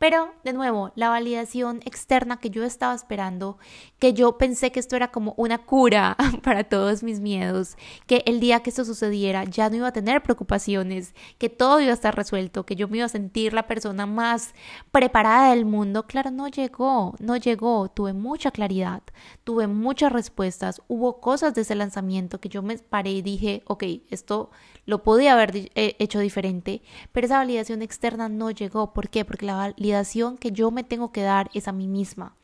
[0.00, 3.58] Pero, de nuevo, la validación externa que yo estaba esperando,
[3.98, 8.40] que yo pensé que esto era como una cura para todos mis miedos, que el
[8.40, 12.16] día que esto sucediera ya no iba a tener preocupaciones, que todo iba a estar
[12.16, 14.54] resuelto, que yo me iba a sentir la persona más
[14.90, 19.02] preparada del mundo, claro, no llegó, no llegó, tuve mucha claridad,
[19.44, 23.84] tuve muchas respuestas, hubo cosas de ese lanzamiento que yo me paré y dije, ok,
[24.08, 24.50] esto
[24.86, 26.80] lo podía haber eh, hecho diferente,
[27.12, 29.26] pero esa validación externa no llegó, ¿por qué?
[29.26, 29.89] Porque la validación
[30.38, 32.34] que yo me tengo que dar es a mí misma.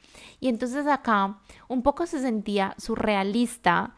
[0.41, 3.95] Y entonces acá un poco se sentía surrealista.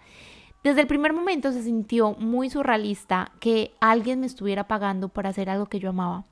[0.65, 5.49] Desde el primer momento se sintió muy surrealista que alguien me estuviera pagando por hacer
[5.51, 6.25] algo que yo amaba.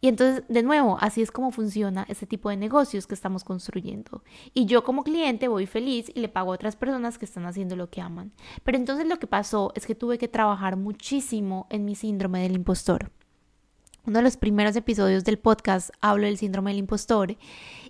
[0.00, 4.22] Y entonces, de nuevo, así es como funciona este tipo de negocios que estamos construyendo.
[4.54, 7.76] Y yo como cliente voy feliz y le pago a otras personas que están haciendo
[7.76, 8.32] lo que aman.
[8.64, 12.56] Pero entonces lo que pasó es que tuve que trabajar muchísimo en mi síndrome del
[12.56, 13.10] impostor
[14.08, 17.36] uno de los primeros episodios del podcast hablo del síndrome del impostor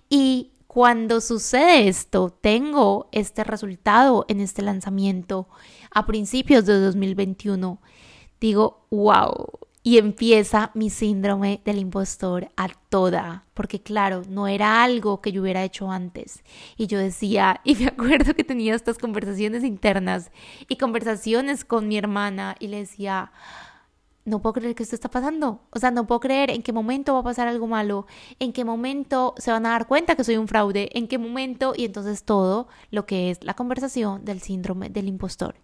[0.09, 5.47] y cuando sucede esto, tengo este resultado en este lanzamiento
[5.91, 7.81] a principios de 2021,
[8.39, 9.47] digo, wow,
[9.81, 15.41] y empieza mi síndrome del impostor a toda, porque claro, no era algo que yo
[15.41, 16.43] hubiera hecho antes.
[16.75, 20.31] Y yo decía, y me acuerdo que tenía estas conversaciones internas
[20.67, 23.31] y conversaciones con mi hermana y le decía,
[24.25, 25.61] no puedo creer que esto está pasando.
[25.71, 28.05] O sea, no puedo creer en qué momento va a pasar algo malo,
[28.39, 31.73] en qué momento se van a dar cuenta que soy un fraude, en qué momento,
[31.75, 35.55] y entonces todo lo que es la conversación del síndrome del impostor.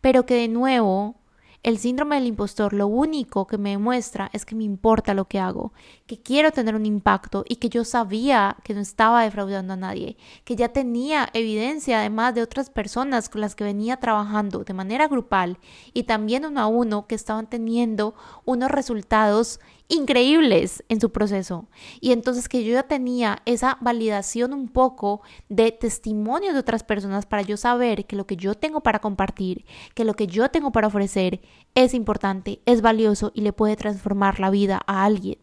[0.00, 1.19] Pero que de nuevo
[1.62, 5.38] el síndrome del impostor lo único que me demuestra es que me importa lo que
[5.38, 5.72] hago,
[6.06, 10.16] que quiero tener un impacto y que yo sabía que no estaba defraudando a nadie,
[10.44, 15.06] que ya tenía evidencia además de otras personas con las que venía trabajando de manera
[15.06, 15.58] grupal
[15.92, 18.14] y también uno a uno que estaban teniendo
[18.46, 21.68] unos resultados increíbles en su proceso.
[22.00, 27.26] Y entonces que yo ya tenía esa validación un poco de testimonio de otras personas
[27.26, 30.72] para yo saber que lo que yo tengo para compartir, que lo que yo tengo
[30.72, 31.40] para ofrecer
[31.74, 35.38] es importante, es valioso y le puede transformar la vida a alguien.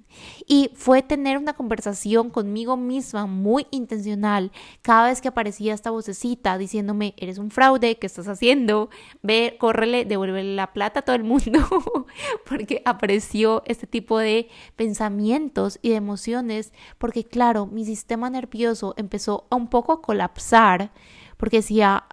[0.45, 6.57] Y fue tener una conversación conmigo misma muy intencional cada vez que aparecía esta vocecita
[6.57, 8.89] diciéndome, eres un fraude, ¿qué estás haciendo?
[9.21, 11.65] Ve, córrele, devuélvele la plata a todo el mundo,
[12.49, 19.47] porque apareció este tipo de pensamientos y de emociones, porque claro, mi sistema nervioso empezó
[19.49, 20.91] a un poco a colapsar,
[21.37, 22.05] porque decía,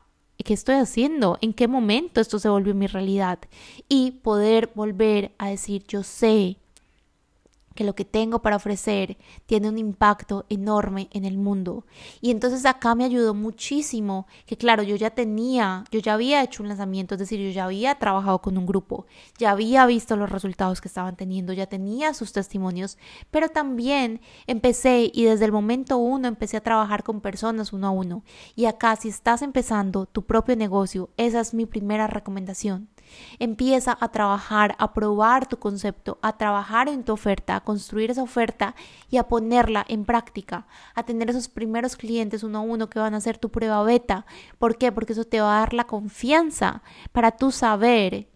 [0.42, 1.38] ¿Qué estoy haciendo?
[1.40, 3.38] ¿En qué momento esto se volvió mi realidad?
[3.88, 6.58] Y poder volver a decir, yo sé
[7.74, 11.84] que lo que tengo para ofrecer tiene un impacto enorme en el mundo.
[12.20, 16.62] Y entonces acá me ayudó muchísimo que claro, yo ya tenía, yo ya había hecho
[16.62, 19.06] un lanzamiento, es decir, yo ya había trabajado con un grupo,
[19.38, 22.98] ya había visto los resultados que estaban teniendo, ya tenía sus testimonios,
[23.30, 27.90] pero también empecé y desde el momento uno empecé a trabajar con personas uno a
[27.90, 28.22] uno.
[28.54, 32.88] Y acá si estás empezando tu propio negocio, esa es mi primera recomendación.
[33.38, 38.22] Empieza a trabajar, a probar tu concepto, a trabajar en tu oferta, a construir esa
[38.22, 38.74] oferta
[39.10, 43.14] y a ponerla en práctica, a tener esos primeros clientes uno a uno que van
[43.14, 44.26] a ser tu prueba beta.
[44.58, 44.92] ¿Por qué?
[44.92, 48.28] Porque eso te va a dar la confianza para tú saber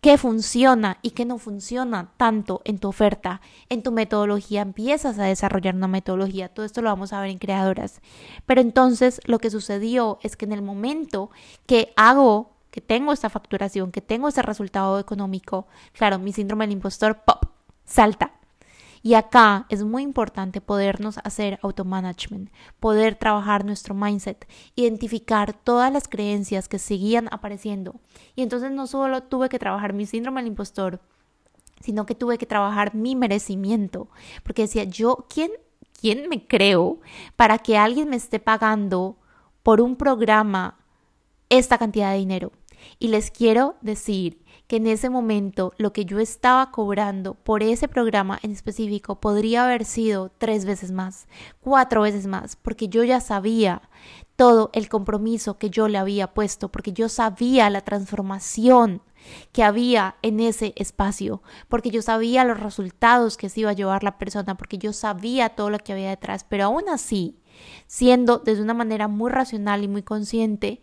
[0.00, 4.62] qué funciona y qué no funciona tanto en tu oferta, en tu metodología.
[4.62, 6.48] Empiezas a desarrollar una metodología.
[6.48, 8.00] Todo esto lo vamos a ver en creadoras.
[8.46, 11.30] Pero entonces lo que sucedió es que en el momento
[11.66, 16.72] que hago que tengo esta facturación, que tengo ese resultado económico, claro, mi síndrome del
[16.72, 17.44] impostor, pop,
[17.84, 18.32] salta.
[19.02, 22.50] Y acá es muy importante podernos hacer automanagement,
[22.80, 24.46] poder trabajar nuestro mindset,
[24.76, 27.94] identificar todas las creencias que seguían apareciendo.
[28.36, 31.00] Y entonces no solo tuve que trabajar mi síndrome del impostor,
[31.80, 34.08] sino que tuve que trabajar mi merecimiento,
[34.42, 35.50] porque decía, yo, ¿quién,
[35.98, 37.00] quién me creo
[37.36, 39.16] para que alguien me esté pagando
[39.62, 40.78] por un programa
[41.48, 42.52] esta cantidad de dinero?
[42.98, 47.88] Y les quiero decir que en ese momento lo que yo estaba cobrando por ese
[47.88, 51.26] programa en específico podría haber sido tres veces más,
[51.60, 53.82] cuatro veces más, porque yo ya sabía
[54.36, 59.02] todo el compromiso que yo le había puesto, porque yo sabía la transformación
[59.52, 64.04] que había en ese espacio, porque yo sabía los resultados que se iba a llevar
[64.04, 67.40] la persona, porque yo sabía todo lo que había detrás, pero aún así,
[67.86, 70.80] siendo desde una manera muy racional y muy consciente,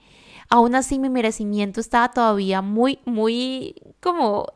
[0.49, 4.47] aún así mi merecimiento estaba todavía muy, muy como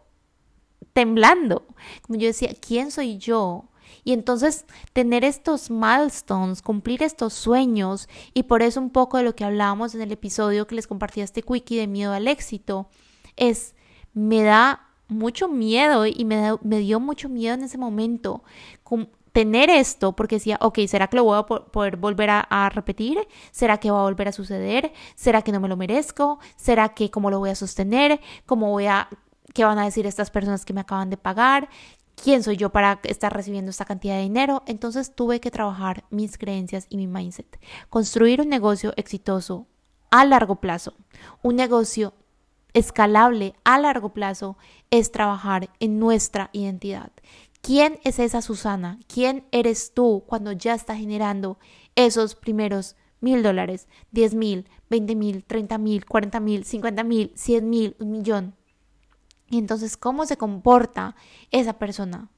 [0.94, 1.66] temblando.
[2.02, 3.66] Como yo decía, ¿quién soy yo?
[4.04, 9.36] Y entonces tener estos milestones, cumplir estos sueños, y por eso un poco de lo
[9.36, 12.89] que hablábamos en el episodio que les compartí este quickie de miedo al éxito,
[13.36, 13.76] es,
[14.14, 18.44] me da mucho miedo y me, me dio mucho miedo en ese momento
[19.32, 23.28] tener esto porque decía, ok, ¿será que lo voy a poder volver a, repetir?
[23.52, 24.94] ¿Será que va a volver a suceder?
[25.16, 26.40] ¿Será que no me lo merezco?
[26.56, 28.20] ¿Será que cómo lo voy a sostener?
[28.46, 29.08] ¿Cómo voy a,
[29.54, 31.70] qué van a decir estas personas que me acaban de pagar?
[32.16, 34.64] ¿Quién soy yo para estar recibiendo esta cantidad de dinero?
[34.68, 37.60] Entonces tuve que trabajar mis creencias y mi mindset.
[37.90, 39.68] Construir un negocio exitoso
[40.12, 40.94] a largo plazo,
[41.42, 42.14] un negocio
[42.74, 44.58] escalable a largo plazo
[44.92, 47.12] es trabajar en nuestra identidad.
[47.62, 48.99] ¿Quién es esa Susana?
[49.07, 51.59] ¿Quién eres tú cuando ya está generando
[51.95, 57.70] esos primeros mil dólares, diez mil, veinte mil, treinta mil, cuarenta mil, cincuenta mil, cien
[57.70, 58.55] mil, un millón?
[59.47, 61.16] Y entonces, ¿cómo se comporta
[61.51, 62.30] esa persona?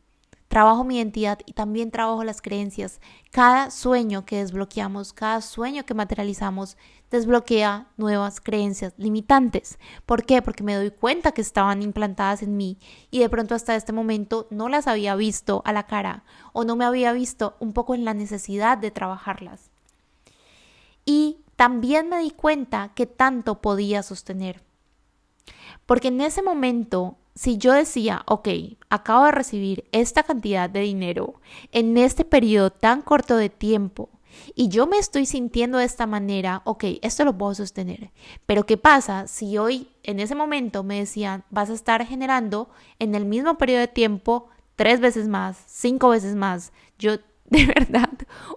[0.47, 2.99] Trabajo mi identidad y también trabajo las creencias.
[3.31, 6.77] Cada sueño que desbloqueamos, cada sueño que materializamos,
[7.09, 9.77] desbloquea nuevas creencias limitantes.
[10.05, 10.41] ¿Por qué?
[10.41, 12.77] Porque me doy cuenta que estaban implantadas en mí
[13.11, 16.23] y de pronto hasta este momento no las había visto a la cara
[16.53, 19.69] o no me había visto un poco en la necesidad de trabajarlas.
[21.05, 24.63] Y también me di cuenta que tanto podía sostener.
[25.85, 28.47] Porque en ese momento si yo decía, ok,
[28.89, 34.09] acabo de recibir esta cantidad de dinero en este periodo tan corto de tiempo
[34.55, 38.11] y yo me estoy sintiendo de esta manera, ok, esto lo puedo sostener.
[38.45, 42.69] Pero ¿qué pasa si hoy, en ese momento, me decían, vas a estar generando
[42.99, 46.71] en el mismo periodo de tiempo tres veces más, cinco veces más?
[46.97, 48.09] Yo de verdad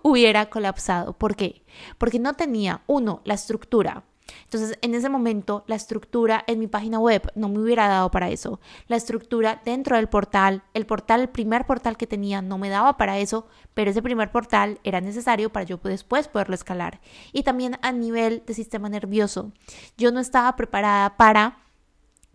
[0.03, 1.13] hubiera colapsado.
[1.13, 1.65] ¿Por qué?
[1.99, 4.05] Porque no tenía, uno, la estructura
[4.45, 8.31] entonces, en ese momento, la estructura en mi página web no me hubiera dado para
[8.31, 8.61] eso.
[8.89, 12.97] La estructura dentro del portal, el portal, el primer portal que tenía, no me daba
[12.97, 17.01] para eso, pero ese primer portal era necesario para yo después poderlo escalar.
[17.33, 19.53] Y también a nivel de sistema nervioso,
[19.97, 21.59] yo no estaba preparada para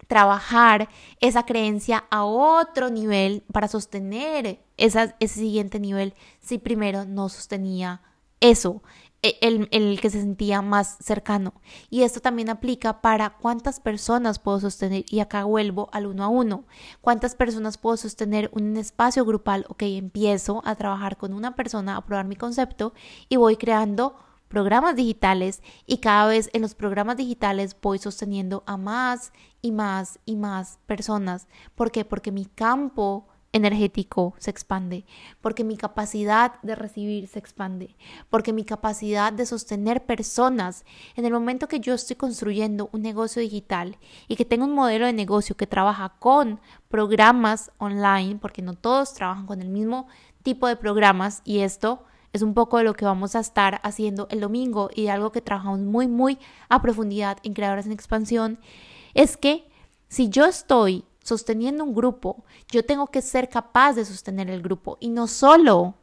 [0.08, 0.90] trabajar
[1.20, 8.02] esa creencia a otro nivel para sostener ese siguiente nivel si primero no sostenía
[8.42, 8.82] eso,
[9.24, 11.54] e, el, que se sentía más cercano.
[11.90, 15.06] Y esto también aplica para cuántas personas puedo sostener.
[15.10, 16.66] Y acá vuelvo al uno a uno.
[17.02, 19.66] ¿Cuántas personas puedo sostener un espacio grupal?
[19.70, 22.94] Ok, empiezo a trabajar con una persona, a probar mi concepto
[23.30, 24.16] y voy creando
[24.48, 30.20] programas digitales y cada vez en los programas digitales voy sosteniendo a más y más
[30.26, 31.48] y más personas.
[31.76, 32.04] ¿Por qué?
[32.04, 35.06] Porque mi campo energético se expande,
[35.42, 37.96] porque mi capacidad de recibir se expande,
[38.30, 40.86] porque mi capacidad de sostener personas,
[41.16, 43.98] en el momento que yo estoy construyendo un negocio digital
[44.28, 49.14] y que tengo un modelo de negocio que trabaja con programas online, porque no todos
[49.14, 50.08] trabajan con el mismo
[50.44, 54.28] tipo de programas y esto es un poco de lo que vamos a estar haciendo
[54.32, 56.40] el domingo y de algo que trabajamos muy, muy
[56.70, 58.60] a profundidad en Creadores en Expansión,
[59.14, 59.70] es que
[60.08, 64.98] si yo estoy sosteniendo un grupo, yo tengo que ser capaz de sostener el grupo
[65.00, 65.96] y no solo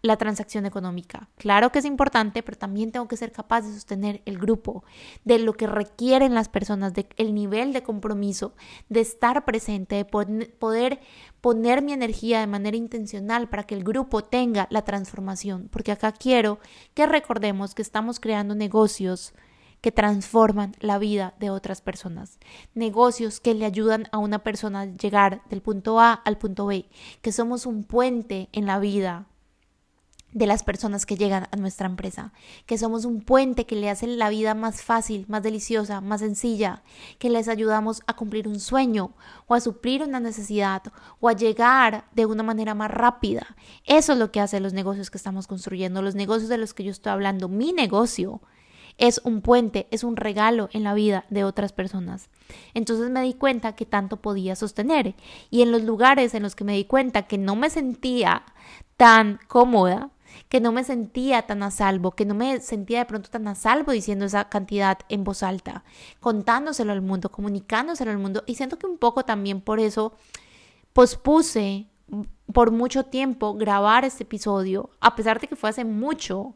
[0.00, 1.28] la transacción económica.
[1.36, 4.84] Claro que es importante, pero también tengo que ser capaz de sostener el grupo,
[5.24, 8.54] de lo que requieren las personas, del el nivel de compromiso,
[8.88, 11.00] de estar presente, de poder
[11.40, 15.68] poner mi energía de manera intencional para que el grupo tenga la transformación.
[15.70, 16.60] Porque acá quiero
[16.94, 19.34] que recordemos que estamos creando negocios
[19.80, 22.38] que transforman la vida de otras personas,
[22.74, 26.88] negocios que le ayudan a una persona a llegar del punto A al punto B,
[27.22, 29.26] que somos un puente en la vida
[30.32, 32.32] de las personas que llegan a nuestra empresa,
[32.66, 36.82] que somos un puente que le hace la vida más fácil, más deliciosa, más sencilla,
[37.18, 39.14] que les ayudamos a cumplir un sueño
[39.46, 40.82] o a suplir una necesidad
[41.20, 43.56] o a llegar de una manera más rápida.
[43.84, 46.84] Eso es lo que hacen los negocios que estamos construyendo, los negocios de los que
[46.84, 48.42] yo estoy hablando, mi negocio
[48.98, 52.28] es un puente, es un regalo en la vida de otras personas.
[52.74, 55.14] Entonces me di cuenta que tanto podía sostener
[55.50, 58.42] y en los lugares en los que me di cuenta que no me sentía
[58.96, 60.10] tan cómoda,
[60.48, 63.54] que no me sentía tan a salvo, que no me sentía de pronto tan a
[63.54, 65.84] salvo diciendo esa cantidad en voz alta,
[66.20, 70.14] contándoselo al mundo, comunicándoselo al mundo y siento que un poco también por eso
[70.92, 71.86] pospuse
[72.52, 76.54] por mucho tiempo grabar este episodio, a pesar de que fue hace mucho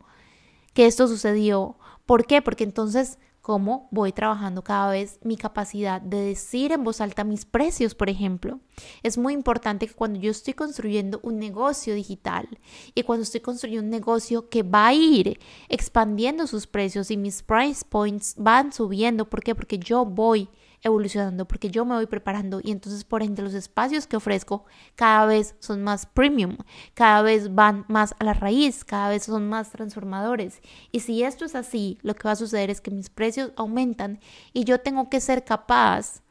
[0.73, 1.77] que esto sucedió,
[2.07, 2.43] ¿Por qué?
[2.43, 7.45] Porque entonces, ¿cómo voy trabajando cada vez mi capacidad de decir en voz alta mis
[7.45, 8.61] precios, por ejemplo?
[9.03, 12.49] Es muy importante que cuando yo estoy construyendo un negocio digital
[12.95, 15.39] y cuando estoy construyendo un negocio que va a ir
[15.69, 19.55] expandiendo sus precios y mis price points van subiendo, ¿por qué?
[19.55, 20.49] Porque yo voy
[20.83, 24.65] evolucionando, porque yo me voy preparando y entonces por ende los espacios que ofrezco
[24.97, 26.57] cada vez son más premium,
[26.95, 30.61] cada vez van más a la raíz, cada vez son más transformadores.
[30.91, 34.21] Y si esto es así, lo que va a suceder es que mis precios aumentan
[34.53, 36.23] y yo tengo que ser capaz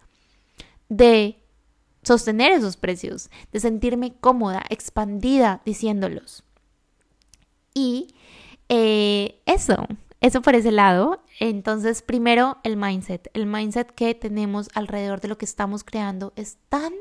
[0.90, 1.42] de
[2.04, 6.44] sostener esos precios, de sentirme cómoda, expandida diciéndolos.
[7.74, 8.16] Y
[8.70, 9.88] eh, eso,
[10.22, 11.22] eso por ese lado.
[11.40, 13.30] Entonces, primero el mindset.
[13.34, 16.94] El mindset que tenemos alrededor de lo que estamos creando es tan,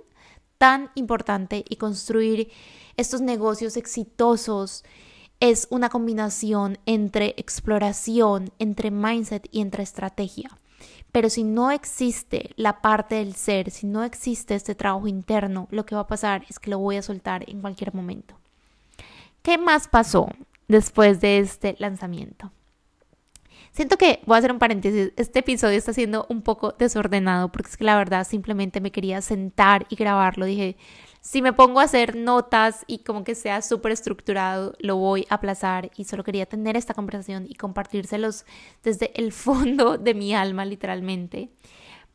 [0.59, 2.51] tan importante y construir
[2.97, 4.85] estos negocios exitosos
[5.39, 10.51] es una combinación entre exploración, entre mindset y entre estrategia.
[11.13, 15.85] Pero si no existe la parte del ser, si no existe este trabajo interno, lo
[15.85, 18.35] que va a pasar es que lo voy a soltar en cualquier momento.
[19.43, 20.29] ¿Qué más pasó
[20.69, 22.53] después de este lanzamiento?
[23.73, 27.71] Siento que, voy a hacer un paréntesis, este episodio está siendo un poco desordenado porque
[27.71, 30.45] es que la verdad simplemente me quería sentar y grabarlo.
[30.45, 30.77] Dije,
[31.21, 35.37] si me pongo a hacer notas y como que sea súper estructurado, lo voy a
[35.37, 38.45] aplazar y solo quería tener esta conversación y compartírselos
[38.83, 41.51] desde el fondo de mi alma literalmente.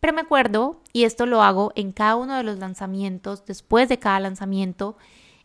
[0.02, 3.98] Pero me acuerdo, y esto lo hago en cada uno de los lanzamientos, después de
[3.98, 4.98] cada lanzamiento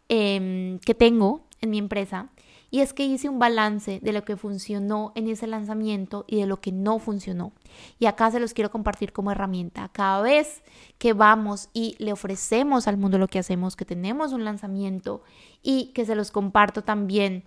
[0.08, 2.30] em, que tengo en mi empresa,
[2.70, 6.46] y es que hice un balance de lo que funcionó en ese lanzamiento y de
[6.46, 7.52] lo que no funcionó.
[7.98, 9.90] Y acá se los quiero compartir como herramienta.
[9.92, 10.62] Cada vez
[10.98, 15.22] que vamos y le ofrecemos al mundo lo que hacemos, que tenemos un lanzamiento
[15.62, 17.44] y que se los comparto también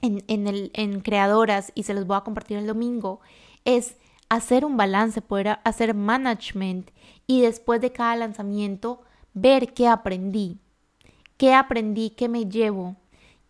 [0.00, 3.20] en, en, creadoras y se los voy a compartir el domingo,
[3.66, 3.96] es
[4.30, 6.90] hacer un balance, poder hacer management
[7.26, 9.02] y después de cada lanzamiento
[9.34, 10.58] ver qué aprendí,
[11.36, 12.96] qué aprendí, qué me llevo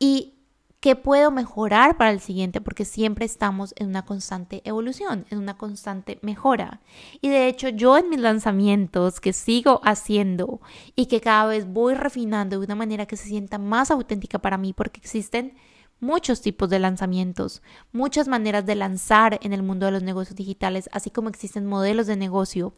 [0.01, 0.40] y
[0.81, 2.63] ¿Qué puedo mejorar para el siguiente?
[2.63, 6.81] Porque siempre estamos en una constante evolución, en una constante mejora.
[7.21, 10.63] Y de hecho yo en mis lanzamientos que sigo haciendo
[10.97, 14.57] y que cada vez voy refinando de una manera que se sienta más auténtica para
[14.57, 15.53] mí, porque existen
[16.01, 20.89] muchos tipos de lanzamientos, muchas maneras de lanzar en el mundo de los negocios digitales,
[20.93, 22.75] así como existen modelos de negocio.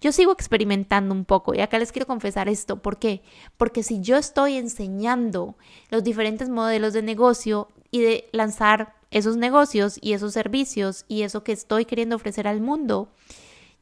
[0.00, 2.82] Yo sigo experimentando un poco y acá les quiero confesar esto.
[2.82, 3.22] ¿Por qué?
[3.56, 5.56] Porque si yo estoy enseñando
[5.90, 11.42] los diferentes modelos de negocio y de lanzar esos negocios y esos servicios y eso
[11.42, 13.08] que estoy queriendo ofrecer al mundo,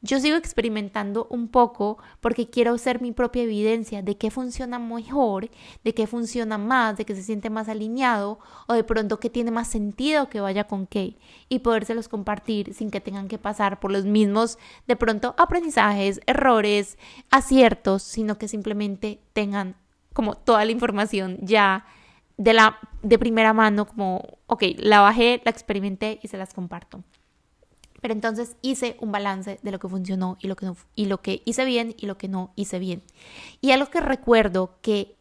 [0.05, 5.49] yo sigo experimentando un poco porque quiero ser mi propia evidencia de qué funciona mejor,
[5.83, 9.49] de qué funciona más, de qué se siente más alineado o de pronto qué tiene
[9.49, 11.17] más sentido que vaya con qué
[11.49, 16.97] y podérselos compartir sin que tengan que pasar por los mismos de pronto aprendizajes, errores,
[17.31, 19.75] aciertos, sino que simplemente tengan
[20.13, 21.85] como toda la información ya
[22.37, 27.03] de la de primera mano como ok, la bajé, la experimenté y se las comparto.
[28.05, 31.23] Pero entonces hice un balance de lo que funcionó y lo que, no, y lo
[31.23, 33.01] que hice bien y lo que no hice bien.
[33.61, 35.15] Y algo que recuerdo que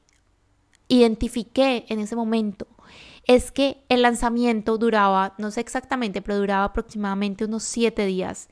[0.89, 2.67] identifiqué en ese momento
[3.27, 8.51] es que el lanzamiento duraba, no sé exactamente, pero duraba aproximadamente unos siete días.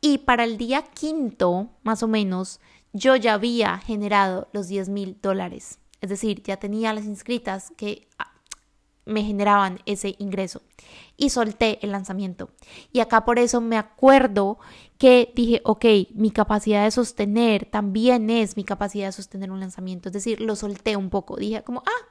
[0.00, 2.60] Y para el día quinto, más o menos,
[2.94, 5.78] yo ya había generado los 10 mil dólares.
[6.00, 8.08] Es decir, ya tenía las inscritas que
[9.06, 10.62] me generaban ese ingreso
[11.16, 12.50] y solté el lanzamiento.
[12.92, 14.58] Y acá por eso me acuerdo
[14.98, 15.84] que dije, ok,
[16.14, 20.08] mi capacidad de sostener también es mi capacidad de sostener un lanzamiento.
[20.08, 21.36] Es decir, lo solté un poco.
[21.36, 22.08] Dije como, ah,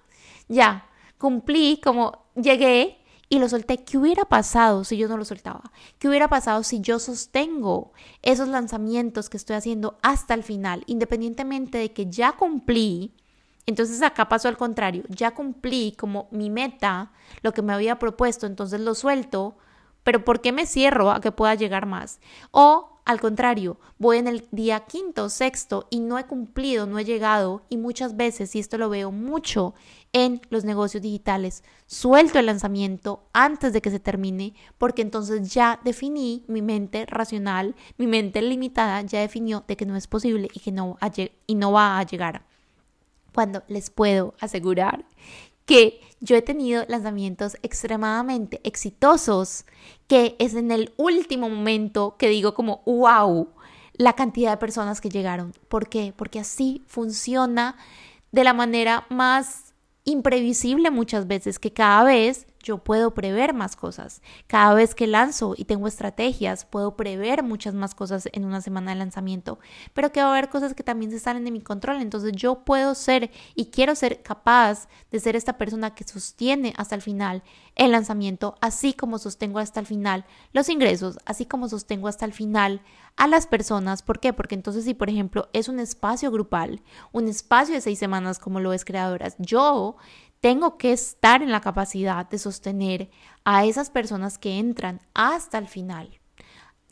[0.48, 3.84] ya, cumplí, como llegué y lo solté.
[3.84, 5.72] ¿Qué hubiera pasado si yo no lo soltaba?
[5.98, 11.78] ¿Qué hubiera pasado si yo sostengo esos lanzamientos que estoy haciendo hasta el final, independientemente
[11.78, 13.14] de que ya cumplí?
[13.66, 17.12] Entonces acá pasó al contrario, ya cumplí como mi meta,
[17.42, 19.56] lo que me había propuesto, entonces lo suelto,
[20.04, 22.20] pero ¿por qué me cierro a que pueda llegar más?
[22.52, 27.06] O al contrario, voy en el día quinto, sexto y no he cumplido, no he
[27.06, 29.74] llegado y muchas veces, y esto lo veo mucho
[30.14, 35.82] en los negocios digitales, suelto el lanzamiento antes de que se termine porque entonces ya
[35.84, 40.60] definí mi mente racional, mi mente limitada ya definió de que no es posible y
[40.62, 40.98] que no,
[41.48, 42.46] y no va a llegar.
[43.34, 45.06] Cuando les puedo asegurar
[45.66, 49.66] que yo he tenido lanzamientos extremadamente exitosos,
[50.08, 53.50] que es en el último momento que digo como, wow,
[53.94, 55.54] la cantidad de personas que llegaron.
[55.68, 56.14] ¿Por qué?
[56.16, 57.76] Porque así funciona
[58.32, 59.74] de la manera más
[60.06, 64.22] imprevisible muchas veces, que cada vez yo puedo prever más cosas.
[64.48, 68.92] Cada vez que lanzo y tengo estrategias, puedo prever muchas más cosas en una semana
[68.92, 69.60] de lanzamiento,
[69.94, 72.02] pero que va a haber cosas que también se salen de mi control.
[72.02, 76.96] Entonces yo puedo ser y quiero ser capaz de ser esta persona que sostiene hasta
[76.96, 77.44] el final
[77.76, 82.34] el lanzamiento, así como sostengo hasta el final los ingresos, así como sostengo hasta el
[82.34, 82.82] final
[83.16, 84.02] a las personas.
[84.02, 84.34] ¿Por qué?
[84.34, 88.60] Porque entonces si por ejemplo es un espacio grupal, un espacio de seis semanas como
[88.60, 89.96] lo es Creadoras, yo
[90.44, 93.10] tengo que estar en la capacidad de sostener
[93.46, 96.20] a esas personas que entran hasta el final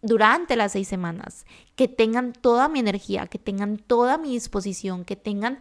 [0.01, 1.45] durante las seis semanas,
[1.75, 5.59] que tengan toda mi energía, que tengan toda mi disposición, que tengan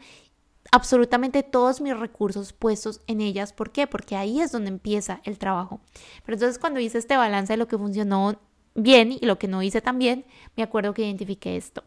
[0.70, 3.52] absolutamente todos mis recursos puestos en ellas.
[3.52, 3.88] ¿Por qué?
[3.88, 5.80] Porque ahí es donde empieza el trabajo.
[6.24, 8.38] Pero entonces cuando hice este balance de lo que funcionó
[8.76, 10.24] bien y lo que no hice tan bien,
[10.56, 11.82] me acuerdo que identifiqué esto.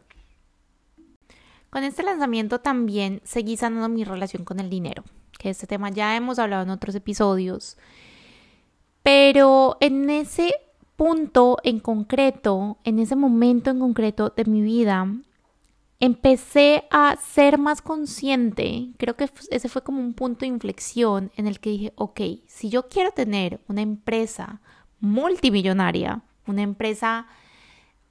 [1.70, 5.02] Con este lanzamiento también seguí sanando mi relación con el dinero
[5.44, 7.76] que este tema ya hemos hablado en otros episodios.
[9.02, 10.54] Pero en ese
[10.96, 15.06] punto en concreto, en ese momento en concreto de mi vida,
[16.00, 21.46] empecé a ser más consciente, creo que ese fue como un punto de inflexión en
[21.46, 24.62] el que dije, ok, si yo quiero tener una empresa
[25.00, 27.26] multimillonaria, una empresa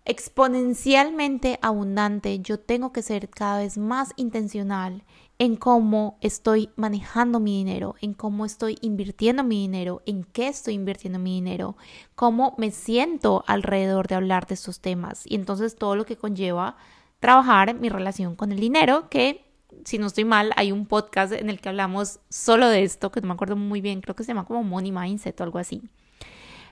[0.06, 5.04] exponencialmente abundante, yo tengo que ser cada vez más intencional
[5.40, 10.76] en cómo estoy manejando mi dinero, en cómo estoy invirtiendo mi dinero, en qué estoy
[10.76, 11.76] invirtiendo mi dinero,
[12.16, 16.78] cómo me siento alrededor de hablar de estos temas y entonces todo lo que conlleva
[17.20, 19.46] trabajar mi relación con el dinero, que
[19.86, 23.22] si no estoy mal, hay un podcast en el que hablamos solo de esto, que
[23.22, 25.82] no me acuerdo muy bien, creo que se llama como Money Mindset o algo así.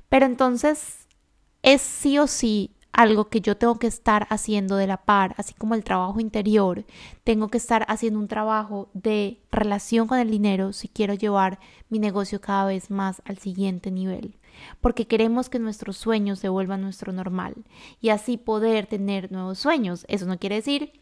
[0.08, 1.08] Pero entonces
[1.64, 5.54] es sí o sí algo que yo tengo que estar haciendo de la par, así
[5.54, 6.86] como el trabajo interior,
[7.24, 12.00] tengo que estar haciendo un trabajo de relación con el dinero si quiero llevar mi
[12.00, 14.36] negocio cada vez más al siguiente nivel,
[14.82, 17.56] porque queremos que nuestros sueños se vuelvan nuestro normal
[18.00, 20.06] y así poder tener nuevos sueños.
[20.08, 21.01] Eso no quiere decir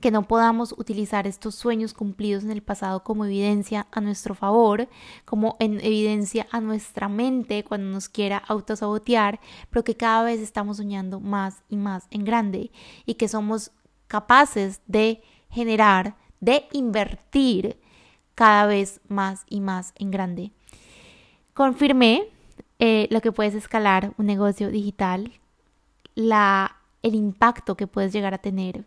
[0.00, 4.88] que no podamos utilizar estos sueños cumplidos en el pasado como evidencia a nuestro favor,
[5.24, 10.78] como en evidencia a nuestra mente cuando nos quiera autosabotear, pero que cada vez estamos
[10.78, 12.72] soñando más y más en grande
[13.04, 13.72] y que somos
[14.06, 17.78] capaces de generar, de invertir
[18.34, 20.52] cada vez más y más en grande.
[21.52, 22.24] Confirmé
[22.78, 25.32] eh, lo que puedes escalar un negocio digital,
[26.14, 28.86] la, el impacto que puedes llegar a tener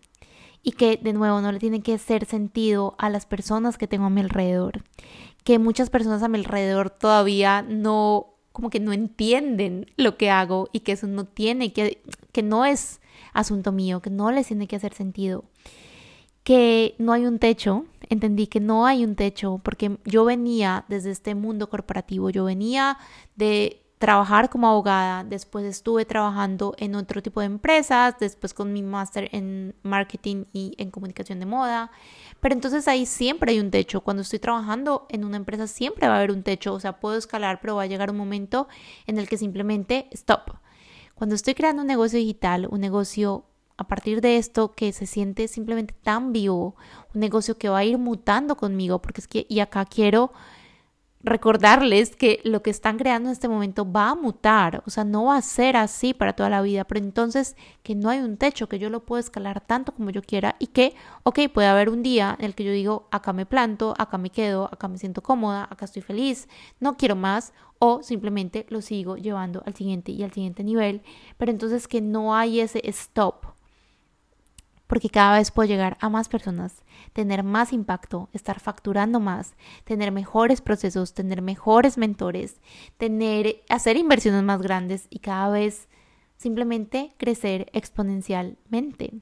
[0.64, 4.06] y que de nuevo no le tiene que hacer sentido a las personas que tengo
[4.06, 4.84] a mi alrededor,
[5.44, 10.70] que muchas personas a mi alrededor todavía no como que no entienden lo que hago
[10.72, 12.02] y que eso no tiene que
[12.32, 13.02] que no es
[13.34, 15.44] asunto mío, que no les tiene que hacer sentido.
[16.44, 21.12] Que no hay un techo, entendí que no hay un techo porque yo venía desde
[21.12, 22.98] este mundo corporativo, yo venía
[23.36, 28.84] de trabajar como abogada, después estuve trabajando en otro tipo de empresas, después con mi
[28.84, 31.90] máster en marketing y en comunicación de moda,
[32.42, 36.16] pero entonces ahí siempre hay un techo, cuando estoy trabajando en una empresa siempre va
[36.16, 38.68] a haber un techo, o sea, puedo escalar, pero va a llegar un momento
[39.08, 40.52] en el que simplemente stop.
[41.16, 43.46] Cuando estoy creando un negocio digital, un negocio
[43.78, 46.76] a partir de esto que se siente simplemente tan vivo,
[47.14, 50.34] un negocio que va a ir mutando conmigo, porque es que, y acá quiero
[51.24, 55.26] recordarles que lo que están creando en este momento va a mutar, o sea, no
[55.26, 58.68] va a ser así para toda la vida, pero entonces que no hay un techo,
[58.68, 62.04] que yo lo puedo escalar tanto como yo quiera y que, ok, puede haber un
[62.04, 65.24] día en el que yo digo, acá me planto, acá me quedo, acá me siento
[65.24, 66.50] cómoda, acá estoy feliz,
[66.82, 71.02] no quiero más, o simplemente lo sigo llevando al siguiente y al siguiente nivel,
[71.38, 73.46] pero entonces que no hay ese stop,
[74.94, 76.84] porque cada vez puedo llegar a más personas,
[77.14, 82.62] tener más impacto, estar facturando más, tener mejores procesos, tener mejores mentores,
[83.00, 85.88] tener hacer inversiones más grandes y cada vez
[86.38, 89.16] simplemente crecer exponencialmente.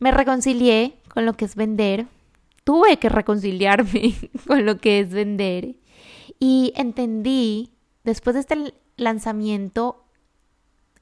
[0.00, 2.08] Me reconcilié con lo que es vender
[2.64, 4.16] tuve que reconciliarme
[4.48, 5.76] con lo que es vender
[6.40, 7.70] y entendí,
[8.02, 10.02] después de este lanzamiento,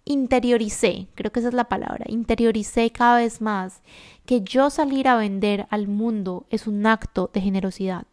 [0.08, 3.82] interioricé, creo que esa es la palabra, interioricé cada vez más
[4.24, 8.06] que yo salir a vender al mundo es un acto de generosidad,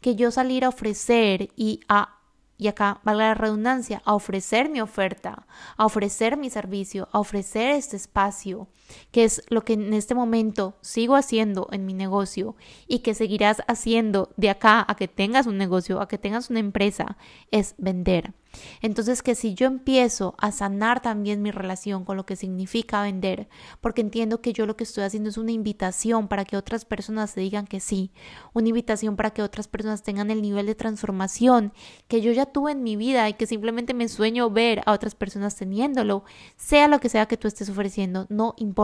[0.00, 2.14] que yo salir a ofrecer y a
[2.60, 5.46] y acá valga la redundancia, a ofrecer mi oferta,
[5.76, 8.66] a ofrecer mi servicio, a ofrecer este espacio,
[9.10, 13.62] que es lo que en este momento sigo haciendo en mi negocio y que seguirás
[13.66, 17.16] haciendo de acá a que tengas un negocio, a que tengas una empresa,
[17.50, 18.34] es vender.
[18.80, 23.48] Entonces que si yo empiezo a sanar también mi relación con lo que significa vender,
[23.80, 27.30] porque entiendo que yo lo que estoy haciendo es una invitación para que otras personas
[27.30, 28.10] se digan que sí,
[28.54, 31.72] una invitación para que otras personas tengan el nivel de transformación
[32.08, 35.14] que yo ya tuve en mi vida y que simplemente me sueño ver a otras
[35.14, 36.24] personas teniéndolo,
[36.56, 38.77] sea lo que sea que tú estés ofreciendo, no importa.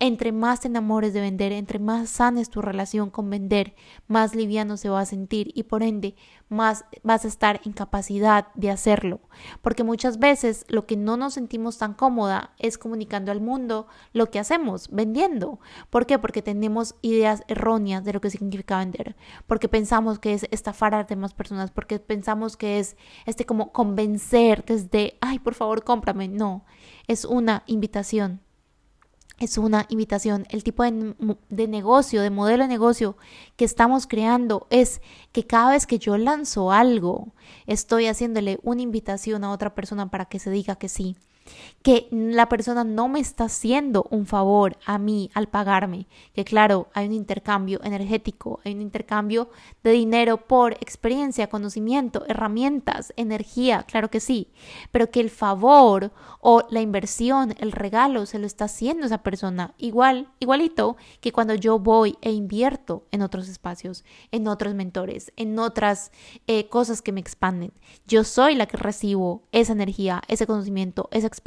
[0.00, 3.74] Entre más te enamores de vender, entre más sanes tu relación con vender,
[4.06, 6.14] más liviano se va a sentir y por ende
[6.48, 9.18] más vas a estar en capacidad de hacerlo.
[9.60, 14.30] Porque muchas veces lo que no nos sentimos tan cómoda es comunicando al mundo lo
[14.30, 15.58] que hacemos, vendiendo.
[15.90, 16.20] ¿Por qué?
[16.20, 19.16] Porque tenemos ideas erróneas de lo que significa vender.
[19.48, 22.96] Porque pensamos que es estafar a demás personas, porque pensamos que es
[23.26, 26.28] este como convencer desde, ay, por favor, cómprame.
[26.28, 26.64] No,
[27.08, 28.42] es una invitación
[29.38, 30.46] es una invitación.
[30.50, 31.14] El tipo de,
[31.48, 33.16] de, negocio, de modelo de negocio
[33.56, 35.00] que estamos creando es
[35.32, 37.28] que cada vez que yo lanzo algo,
[37.66, 41.16] estoy haciéndole una invitación a otra persona para que se diga que sí
[41.82, 46.88] que la persona no me está haciendo un favor a mí al pagarme, que claro,
[46.92, 49.50] hay un intercambio energético, hay un intercambio
[49.82, 54.48] de dinero por experiencia, conocimiento, herramientas, energía, claro que sí,
[54.90, 59.74] pero que el favor o la inversión, el regalo se lo está haciendo esa persona.
[59.78, 65.58] Igual, igualito que cuando yo voy e invierto en otros espacios, en otros mentores, en
[65.58, 66.12] otras
[66.46, 67.72] eh, cosas que me expanden.
[68.06, 71.37] Yo soy la que recibo esa energía, ese conocimiento, esa experiencia,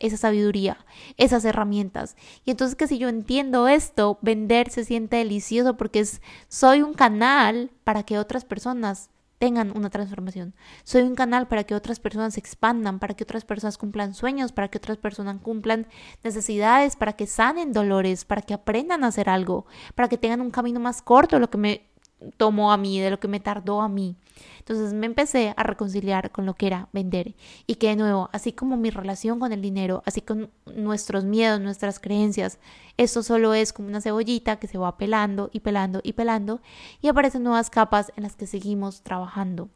[0.00, 0.78] esa sabiduría,
[1.16, 2.16] esas herramientas.
[2.44, 6.94] Y entonces que si yo entiendo esto, vender se siente delicioso porque es, soy un
[6.94, 10.54] canal para que otras personas tengan una transformación.
[10.84, 14.52] Soy un canal para que otras personas se expandan, para que otras personas cumplan sueños,
[14.52, 15.86] para que otras personas cumplan
[16.22, 20.50] necesidades, para que sanen dolores, para que aprendan a hacer algo, para que tengan un
[20.50, 21.93] camino más corto lo que me
[22.36, 24.16] tomó a mí, de lo que me tardó a mí.
[24.58, 27.34] Entonces me empecé a reconciliar con lo que era vender
[27.66, 31.60] y que de nuevo, así como mi relación con el dinero, así con nuestros miedos,
[31.60, 32.58] nuestras creencias,
[32.96, 36.60] esto solo es como una cebollita que se va pelando y pelando y pelando
[37.02, 39.68] y aparecen nuevas capas en las que seguimos trabajando.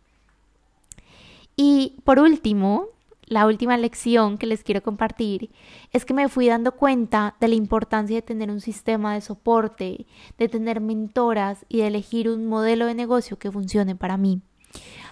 [1.54, 2.86] Y por último,
[3.28, 5.50] la última lección que les quiero compartir
[5.92, 10.06] es que me fui dando cuenta de la importancia de tener un sistema de soporte,
[10.38, 14.40] de tener mentoras y de elegir un modelo de negocio que funcione para mí.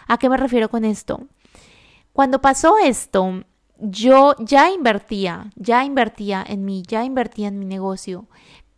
[0.08, 1.26] ¿A qué me refiero con esto?
[2.12, 3.44] Cuando pasó esto,
[3.78, 8.26] yo ya invertía, ya invertía en mí, ya invertía en mi negocio,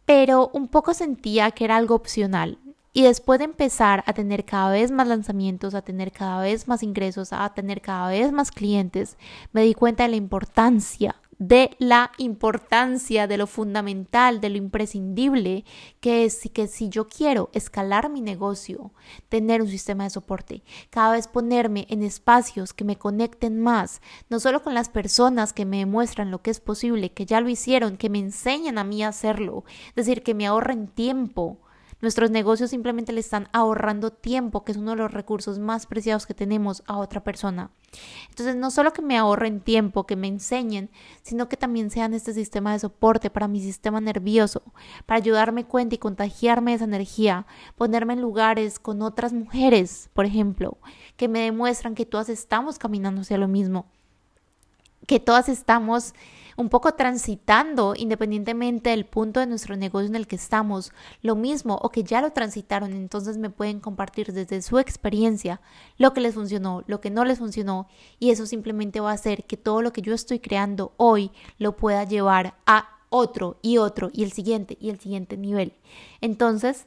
[0.05, 2.59] pero un poco sentía que era algo opcional.
[2.93, 6.82] Y después de empezar a tener cada vez más lanzamientos, a tener cada vez más
[6.82, 9.16] ingresos, a tener cada vez más clientes,
[9.53, 15.64] me di cuenta de la importancia de la importancia, de lo fundamental, de lo imprescindible,
[16.01, 18.93] que es que si yo quiero escalar mi negocio,
[19.28, 24.41] tener un sistema de soporte, cada vez ponerme en espacios que me conecten más, no
[24.41, 27.97] solo con las personas que me demuestran lo que es posible, que ya lo hicieron,
[27.97, 31.61] que me enseñan a mí a hacerlo, es decir, que me ahorren tiempo,
[32.01, 36.27] Nuestros negocios simplemente le están ahorrando tiempo, que es uno de los recursos más preciados
[36.27, 37.71] que tenemos a otra persona.
[38.29, 40.91] Entonces, no solo que me ahorren tiempo, que me enseñen,
[41.23, 44.63] sino que también sean este sistema de soporte para mi sistema nervioso,
[45.07, 47.47] para ayudarme cuenta y contagiarme esa energía,
[47.77, 50.79] ponerme en lugares con otras mujeres, por ejemplo,
[51.17, 53.87] que me demuestran que todas estamos caminando hacia lo mismo,
[55.07, 56.15] que todas estamos
[56.59, 60.93] un poco transitando independientemente del punto de nuestro negocio en el que estamos,
[61.23, 65.61] lo mismo o que ya lo transitaron, entonces me pueden compartir desde su experiencia
[65.99, 67.87] lo que les funcionó, lo que no les funcionó
[68.19, 71.77] y eso simplemente va a hacer que todo lo que yo estoy creando hoy lo
[71.77, 75.75] pueda llevar a otro y otro y el siguiente y el siguiente nivel.
[76.21, 76.87] Entonces,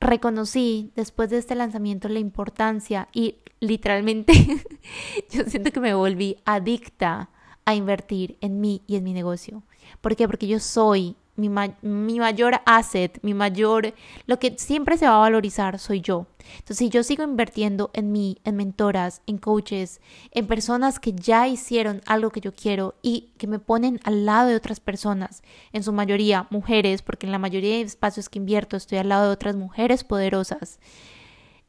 [0.00, 4.32] reconocí después de este lanzamiento la importancia y literalmente
[5.30, 7.30] yo siento que me volví adicta
[7.64, 9.62] a invertir en mí y en mi negocio.
[10.00, 10.26] ¿Por qué?
[10.26, 13.94] Porque yo soy mi, mi, mayor asset, mi mayor,
[14.26, 16.26] lo que siempre se va a valorizar soy yo.
[16.54, 20.00] Entonces, si yo sigo invirtiendo en mí, en mentoras, en coaches,
[20.32, 24.48] en personas que ya hicieron algo que yo quiero y que me ponen al lado
[24.48, 25.42] de otras personas,
[25.72, 29.26] en su mayoría mujeres, porque en la mayoría de espacios que invierto estoy al lado
[29.26, 30.80] de otras mujeres poderosas,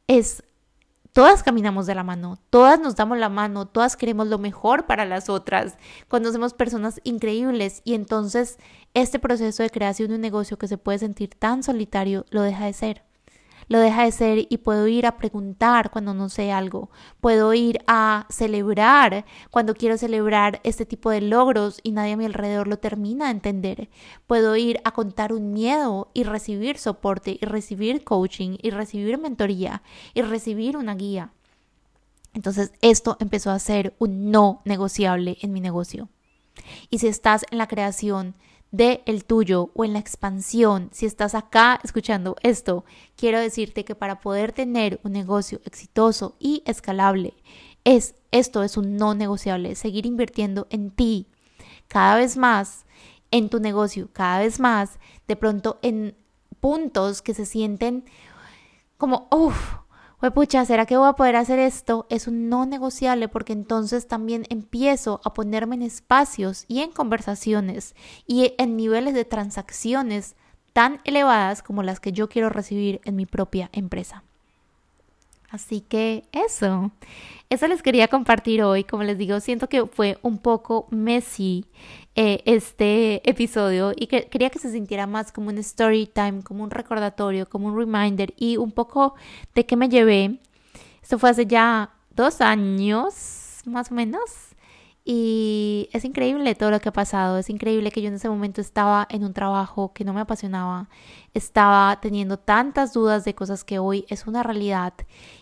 [0.06, 0.42] es
[1.14, 5.04] todas caminamos de la mano, todas nos damos la mano, todas queremos lo mejor para
[5.04, 8.58] las otras, conocemos personas increíbles y entonces
[8.94, 12.66] este proceso de creación de un negocio que se puede sentir tan solitario lo deja
[12.66, 13.13] de ser
[13.68, 16.90] lo deja de ser y puedo ir a preguntar cuando no sé algo,
[17.20, 22.24] puedo ir a celebrar cuando quiero celebrar este tipo de logros y nadie a mi
[22.24, 23.88] alrededor lo termina de entender,
[24.26, 29.82] puedo ir a contar un miedo y recibir soporte y recibir coaching y recibir mentoría
[30.14, 31.32] y recibir una guía.
[32.34, 36.08] Entonces esto empezó a ser un no negociable en mi negocio.
[36.90, 38.34] Y si estás en la creación
[38.74, 42.84] de el tuyo o en la expansión, si estás acá escuchando esto,
[43.16, 47.34] quiero decirte que para poder tener un negocio exitoso y escalable,
[47.84, 51.28] es esto es un no negociable, seguir invirtiendo en ti.
[51.86, 52.84] Cada vez más
[53.30, 54.98] en tu negocio, cada vez más,
[55.28, 56.16] de pronto en
[56.58, 58.04] puntos que se sienten
[58.96, 59.76] como, uff,
[60.32, 62.06] pucha, ¿será que voy a poder hacer esto?
[62.08, 67.94] Es un no negociable porque entonces también empiezo a ponerme en espacios y en conversaciones
[68.26, 70.36] y en niveles de transacciones
[70.72, 74.24] tan elevadas como las que yo quiero recibir en mi propia empresa.
[75.54, 76.90] Así que eso,
[77.48, 78.82] eso les quería compartir hoy.
[78.82, 81.64] Como les digo, siento que fue un poco messy
[82.16, 86.64] eh, este episodio y que quería que se sintiera más como un story time, como
[86.64, 89.14] un recordatorio, como un reminder y un poco
[89.54, 90.40] de qué me llevé.
[91.00, 94.53] Esto fue hace ya dos años, más o menos.
[95.06, 98.62] Y es increíble todo lo que ha pasado, es increíble que yo en ese momento
[98.62, 100.88] estaba en un trabajo que no me apasionaba,
[101.34, 104.94] estaba teniendo tantas dudas de cosas que hoy es una realidad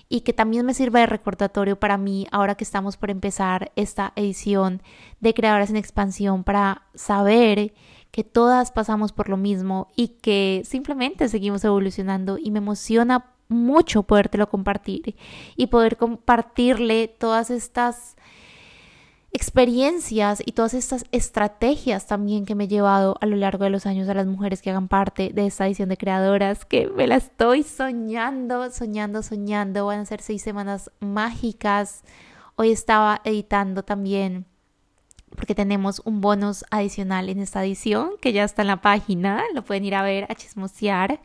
[0.09, 4.13] y que también me sirve de recordatorio para mí ahora que estamos por empezar esta
[4.17, 4.83] edición
[5.21, 7.73] de Creadoras en Expansión para saber
[8.11, 14.03] que todas pasamos por lo mismo y que simplemente seguimos evolucionando y me emociona mucho
[14.03, 15.15] podértelo compartir
[15.57, 18.17] y poder compartirle todas estas
[19.33, 23.87] experiencias y todas estas estrategias también que me he llevado a lo largo de los
[23.87, 27.17] años a las mujeres que hagan parte de esta edición de creadoras, que me la
[27.17, 29.87] estoy soñando, soñando, soñando.
[29.87, 32.03] Van a ser seis semanas mágicas.
[32.57, 34.45] Hoy estaba editando también
[35.35, 39.65] porque tenemos un bonus adicional en esta edición que ya está en la página, lo
[39.65, 41.21] pueden ir a ver, a chismosear.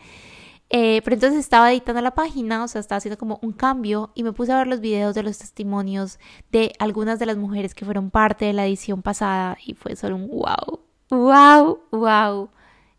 [0.69, 4.23] Eh, pero entonces estaba editando la página, o sea, estaba haciendo como un cambio y
[4.23, 6.19] me puse a ver los videos de los testimonios
[6.51, 10.17] de algunas de las mujeres que fueron parte de la edición pasada y fue solo
[10.17, 12.49] un wow, wow, wow.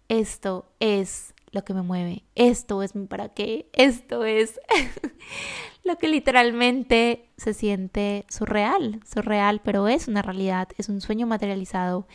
[0.08, 4.58] Esto es lo que me mueve, esto es mi para qué, esto es
[5.84, 12.06] lo que literalmente se siente surreal, surreal, pero es una realidad, es un sueño materializado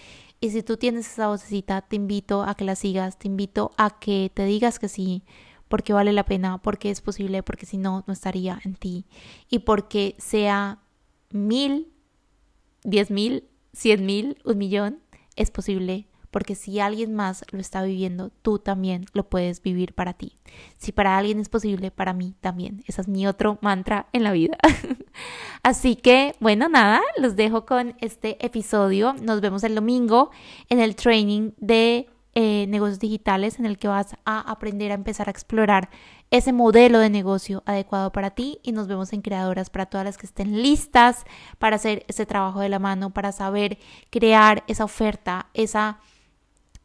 [0.44, 3.98] y si tú tienes esa vocecita, te invito a que la sigas, te invito a
[3.98, 5.24] que te digas que sí,
[5.70, 9.06] porque vale la pena, porque es posible, porque si no, no estaría en ti.
[9.50, 10.80] Y porque sea
[11.32, 11.94] mil,
[12.84, 15.00] diez mil, cien mil, un millón,
[15.38, 20.14] es posible porque si alguien más lo está viviendo, tú también lo puedes vivir para
[20.14, 20.36] ti.
[20.78, 22.84] Si para alguien es posible, para mí también.
[22.88, 24.58] Ese es mi otro mantra en la vida.
[25.64, 29.14] Así que, bueno, nada, los dejo con este episodio.
[29.22, 30.32] Nos vemos el domingo
[30.70, 35.28] en el training de eh, negocios digitales en el que vas a aprender a empezar
[35.28, 35.92] a explorar
[36.32, 40.18] ese modelo de negocio adecuado para ti y nos vemos en creadoras para todas las
[40.18, 41.26] que estén listas
[41.60, 43.78] para hacer ese trabajo de la mano, para saber
[44.10, 46.00] crear esa oferta, esa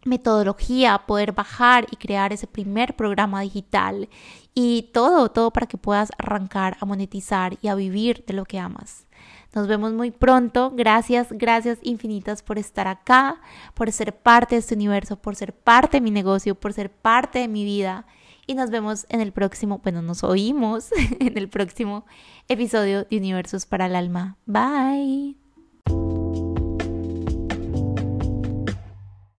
[0.04, 4.08] metodología, poder bajar y crear ese primer programa digital
[4.54, 8.58] y todo, todo para que puedas arrancar a monetizar y a vivir de lo que
[8.58, 9.06] amas.
[9.54, 10.72] Nos vemos muy pronto.
[10.74, 13.40] Gracias, gracias infinitas por estar acá,
[13.74, 17.38] por ser parte de este universo, por ser parte de mi negocio, por ser parte
[17.38, 18.06] de mi vida.
[18.46, 20.90] Y nos vemos en el próximo, bueno, nos oímos
[21.20, 22.04] en el próximo
[22.48, 24.36] episodio de Universos para el Alma.
[24.46, 25.47] Bye.